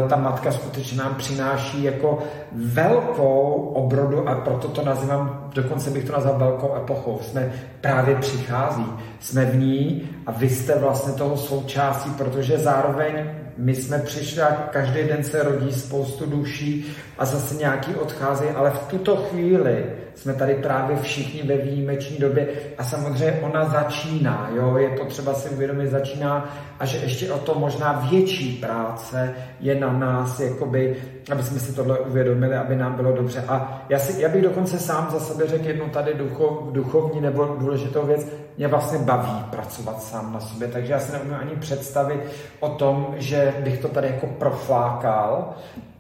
uh, 0.02 0.10
ta 0.10 0.16
matka 0.16 0.52
skutečně 0.52 0.98
nám 0.98 1.16
přináší 1.16 1.84
jako 1.84 2.20
velkou 2.52 3.72
obrodu 3.74 4.30
a 4.30 4.36
proto 4.36 4.68
to 4.68 4.86
nazývám, 4.86 5.50
dokonce 5.54 5.90
bych 5.90 6.04
to 6.04 6.14
nazval 6.14 6.38
velkou 6.38 6.76
epochou. 6.76 7.20
Jsme 7.24 7.54
právě 7.82 8.16
přichází, 8.16 8.86
jsme 9.20 9.46
v 9.46 9.56
ní 9.56 10.10
a 10.26 10.32
vy 10.32 10.50
jste 10.50 10.80
vlastně 10.80 11.14
toho 11.14 11.38
součástí, 11.38 12.10
protože 12.10 12.58
zároveň 12.58 13.14
my 13.58 13.76
jsme 13.76 14.00
přišli 14.00 14.42
a 14.42 14.52
každý 14.52 15.04
den 15.04 15.24
se 15.24 15.44
rodí 15.44 15.72
spoustu 15.72 16.26
duší 16.26 16.86
a 17.18 17.26
zase 17.26 17.56
nějaký 17.56 17.96
odchází, 17.96 18.46
ale 18.56 18.70
v 18.70 18.88
tuto 18.88 19.16
chvíli 19.16 19.86
jsme 20.16 20.34
tady 20.34 20.56
právě 20.56 20.98
všichni 20.98 21.44
ve 21.44 21.58
výjimečné 21.58 22.20
době. 22.20 22.48
A 22.78 22.84
samozřejmě 22.84 23.40
ona 23.42 23.66
začíná, 23.66 24.50
jo, 24.56 24.78
je 24.78 24.90
to 24.90 25.06
třeba 25.06 25.34
si 25.34 25.50
uvědomit, 25.50 25.88
začíná 25.88 26.56
a 26.80 26.86
že 26.86 26.98
ještě 26.98 27.32
o 27.32 27.38
to 27.40 27.56
možná 27.56 28.08
větší 28.10 28.54
práce 28.54 29.34
je 29.60 29.80
na 29.80 29.94
nás, 29.94 30.40
jakoby, 30.40 30.96
aby 31.32 31.44
jsme 31.44 31.60
si 31.60 31.76
tohle 31.76 32.00
uvědomili, 32.00 32.56
aby 32.56 32.76
nám 32.76 32.94
bylo 32.96 33.12
dobře. 33.12 33.44
A 33.48 33.86
já, 33.90 34.00
si, 34.00 34.22
já 34.22 34.30
bych 34.30 34.42
dokonce 34.42 34.80
sám 34.80 35.08
za 35.12 35.20
sebe 35.20 35.48
řekl 35.48 35.68
jednu 35.68 35.90
tady 35.90 36.14
duchov, 36.14 36.72
duchovní 36.72 37.22
nebo 37.22 37.56
důležitou 37.60 38.06
věc, 38.06 38.28
mě 38.58 38.68
vlastně 38.68 38.98
baví 38.98 39.46
pracovat 39.50 40.04
sám 40.04 40.34
na 40.34 40.40
sobě, 40.40 40.68
takže 40.68 40.94
já 40.94 41.00
si 41.00 41.12
neumím 41.12 41.36
ani 41.42 41.56
představit 41.56 42.20
o 42.60 42.70
tom, 42.70 43.16
že 43.18 43.54
bych 43.60 43.78
to 43.80 43.88
tady 43.88 44.08
jako 44.08 44.28
proflákal, 44.28 45.54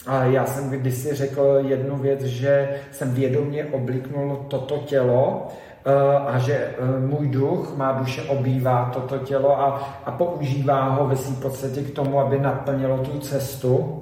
a 0.07 0.23
já 0.25 0.45
jsem 0.45 0.69
kdysi 0.69 1.15
řekl 1.15 1.59
jednu 1.67 1.97
věc, 1.97 2.21
že 2.21 2.69
jsem 2.91 3.13
vědomě 3.13 3.65
obliknul 3.65 4.45
toto 4.47 4.77
tělo 4.77 5.47
eh, 5.85 6.17
a 6.27 6.39
že 6.39 6.53
eh, 6.53 6.99
můj 6.99 7.27
duch, 7.27 7.77
má 7.77 7.91
duše 7.91 8.21
obývá 8.21 8.91
toto 8.93 9.17
tělo 9.17 9.59
a, 9.59 9.93
a 10.05 10.11
používá 10.11 10.89
ho 10.89 11.07
ve 11.07 11.15
svým 11.15 11.35
podstatě 11.35 11.81
k 11.81 11.95
tomu, 11.95 12.19
aby 12.19 12.39
naplnilo 12.39 12.97
tu 12.97 13.19
cestu. 13.19 13.99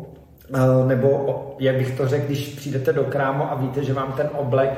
Eh, 0.53 0.87
nebo 0.87 1.07
jak 1.62 1.76
bych 1.76 1.97
to 1.97 2.08
řekl, 2.08 2.26
když 2.26 2.47
přijdete 2.47 2.93
do 2.93 3.04
krámu 3.04 3.52
a 3.52 3.56
víte, 3.56 3.84
že 3.84 3.93
vám 3.93 4.13
ten 4.13 4.30
oblek 4.38 4.69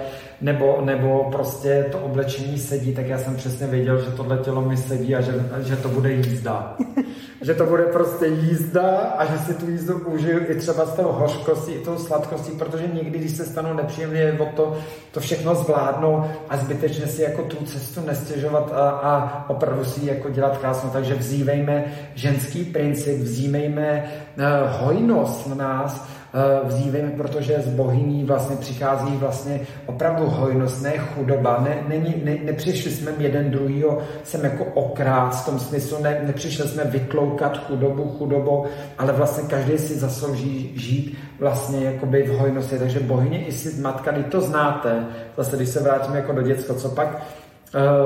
nebo, 0.42 0.82
nebo 0.82 1.30
prostě 1.32 1.86
to 1.92 2.00
oblečení 2.00 2.58
sedí, 2.58 2.94
tak 2.94 3.08
já 3.08 3.18
jsem 3.18 3.36
přesně 3.36 3.68
věděl, 3.68 4.02
že 4.02 4.12
tohle 4.12 4.38
tělo 4.38 4.62
mi 4.62 4.78
sedí 4.78 5.16
a 5.16 5.22
že, 5.22 5.32
že 5.60 5.76
to 5.76 5.90
bude 5.90 6.12
jízda. 6.12 6.78
že 7.44 7.54
to 7.54 7.66
bude 7.66 7.84
prostě 7.84 8.26
jízda 8.26 8.98
a 8.98 9.26
že 9.26 9.38
si 9.38 9.54
tu 9.54 9.70
jízdu 9.70 9.98
užiju 9.98 10.40
i 10.48 10.56
třeba 10.56 10.86
z 10.86 10.94
toho 10.94 11.14
hořkosti, 11.14 11.72
i 11.72 11.80
tou 11.80 11.98
sladkosti, 11.98 12.52
protože 12.52 12.88
někdy, 12.94 13.20
když 13.20 13.32
se 13.32 13.46
stanou 13.46 13.74
nepříjemně, 13.74 14.38
o 14.40 14.46
to, 14.46 14.78
to 15.12 15.20
všechno 15.20 15.56
zvládnou 15.56 16.26
a 16.50 16.58
zbytečně 16.58 17.08
si 17.08 17.22
jako 17.22 17.42
tu 17.42 17.66
cestu 17.66 18.02
nestěžovat 18.06 18.72
a, 18.74 18.90
a 18.90 19.46
opravdu 19.50 19.86
si 19.86 20.06
jako 20.06 20.30
dělat 20.30 20.58
krásnou. 20.58 20.90
Takže 20.90 21.16
vzívejme 21.16 21.86
ženský 22.16 22.64
princip, 22.64 23.20
vzímejme 23.20 24.04
uh, 24.38 24.44
hojnost 24.82 25.48
na 25.48 25.56
nás, 25.56 26.08
Eh, 26.36 26.68
vzívejme, 26.68 27.12
protože 27.12 27.62
z 27.62 27.70
bohyní 27.70 28.24
vlastně 28.24 28.56
přichází 28.56 29.18
vlastně 29.18 29.60
opravdu 29.86 30.26
hojnost, 30.26 30.84
ne 30.84 30.98
chudoba, 30.98 31.62
ne, 31.64 31.78
není, 31.88 32.16
ne, 32.24 32.38
nepřišli 32.44 32.92
jsme 32.92 33.12
jeden 33.18 33.52
druhýho 33.52 33.98
sem 34.24 34.44
jako 34.44 34.66
okrát 34.66 35.30
v 35.30 35.46
tom 35.46 35.60
smyslu, 35.60 35.98
ne, 36.04 36.22
nepřišli 36.24 36.68
jsme 36.68 36.84
vykloukat 36.84 37.68
chudobu 37.68 38.16
chudobou, 38.18 38.66
ale 38.98 39.14
vlastně 39.14 39.50
každý 39.50 39.78
si 39.78 39.94
zaslouží 39.94 40.72
žít 40.76 41.18
vlastně 41.40 41.86
jakoby 41.86 42.24
v 42.24 42.38
hojnosti, 42.38 42.80
takže 42.80 43.00
bohyně 43.00 43.46
i 43.46 43.52
si 43.52 43.82
matka, 43.82 44.12
když 44.12 44.26
to 44.26 44.42
znáte, 44.42 45.06
zase 45.38 45.56
když 45.56 45.70
se 45.70 45.84
vrátíme 45.84 46.18
jako 46.18 46.32
do 46.34 46.42
děcka, 46.42 46.74
co 46.74 46.90
pak 46.90 47.24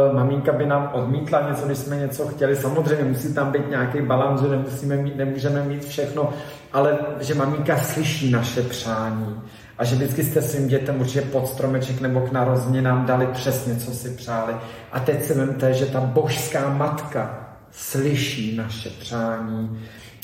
Uh, 0.09 0.15
maminka 0.15 0.51
by 0.51 0.65
nám 0.65 0.89
odmítla 0.93 1.49
něco, 1.49 1.65
když 1.65 1.77
jsme 1.77 1.97
něco 1.97 2.27
chtěli. 2.27 2.55
Samozřejmě 2.55 3.03
musí 3.03 3.33
tam 3.33 3.51
být 3.51 3.69
nějaký 3.69 4.01
balans, 4.01 4.41
že 4.41 4.47
nemusíme 4.47 4.97
mít, 4.97 5.15
nemůžeme 5.15 5.63
mít 5.63 5.85
všechno, 5.85 6.29
ale 6.73 6.97
že 7.19 7.33
maminka 7.33 7.77
slyší 7.77 8.31
naše 8.31 8.61
přání 8.61 9.41
a 9.77 9.85
že 9.85 9.95
vždycky 9.95 10.23
jste 10.23 10.41
svým 10.41 10.67
dětem 10.67 11.01
určitě 11.01 11.21
pod 11.21 11.47
stromeček 11.47 12.01
nebo 12.01 12.21
k 12.21 12.31
narozeninám 12.31 13.05
dali 13.05 13.27
přesně, 13.27 13.75
co 13.75 13.91
si 13.91 14.09
přáli. 14.09 14.53
A 14.91 14.99
teď 14.99 15.23
si 15.23 15.33
vemte, 15.33 15.73
že 15.73 15.85
ta 15.85 15.99
božská 15.99 16.69
matka 16.69 17.49
slyší 17.71 18.57
naše 18.57 18.89
přání 18.89 19.79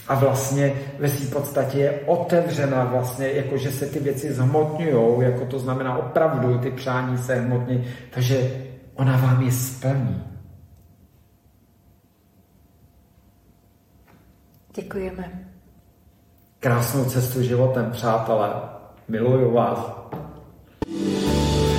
a 0.08 0.16
vlastně 0.16 0.74
ve 1.00 1.10
své 1.10 1.40
podstatě 1.40 1.78
je 1.78 2.00
otevřena 2.06 2.84
vlastně, 2.84 3.28
jako 3.28 3.58
že 3.58 3.72
se 3.72 3.86
ty 3.86 4.00
věci 4.00 4.34
zhmotňují, 4.34 5.26
jako 5.26 5.46
to 5.46 5.60
znamená 5.60 5.98
opravdu, 5.98 6.58
ty 6.58 6.72
přání 6.72 7.18
se 7.18 7.36
hmotní, 7.36 7.88
takže 8.10 8.52
ona 8.96 9.18
vám 9.18 9.42
je 9.42 9.52
splní. 9.52 10.24
Děkujeme. 14.76 15.43
Krásnou 16.64 17.06
cestu 17.06 17.42
životem, 17.42 17.92
přátelé. 17.92 18.54
Miluju 19.08 19.52
vás. 19.54 19.80
thank 20.86 21.68
you 21.68 21.73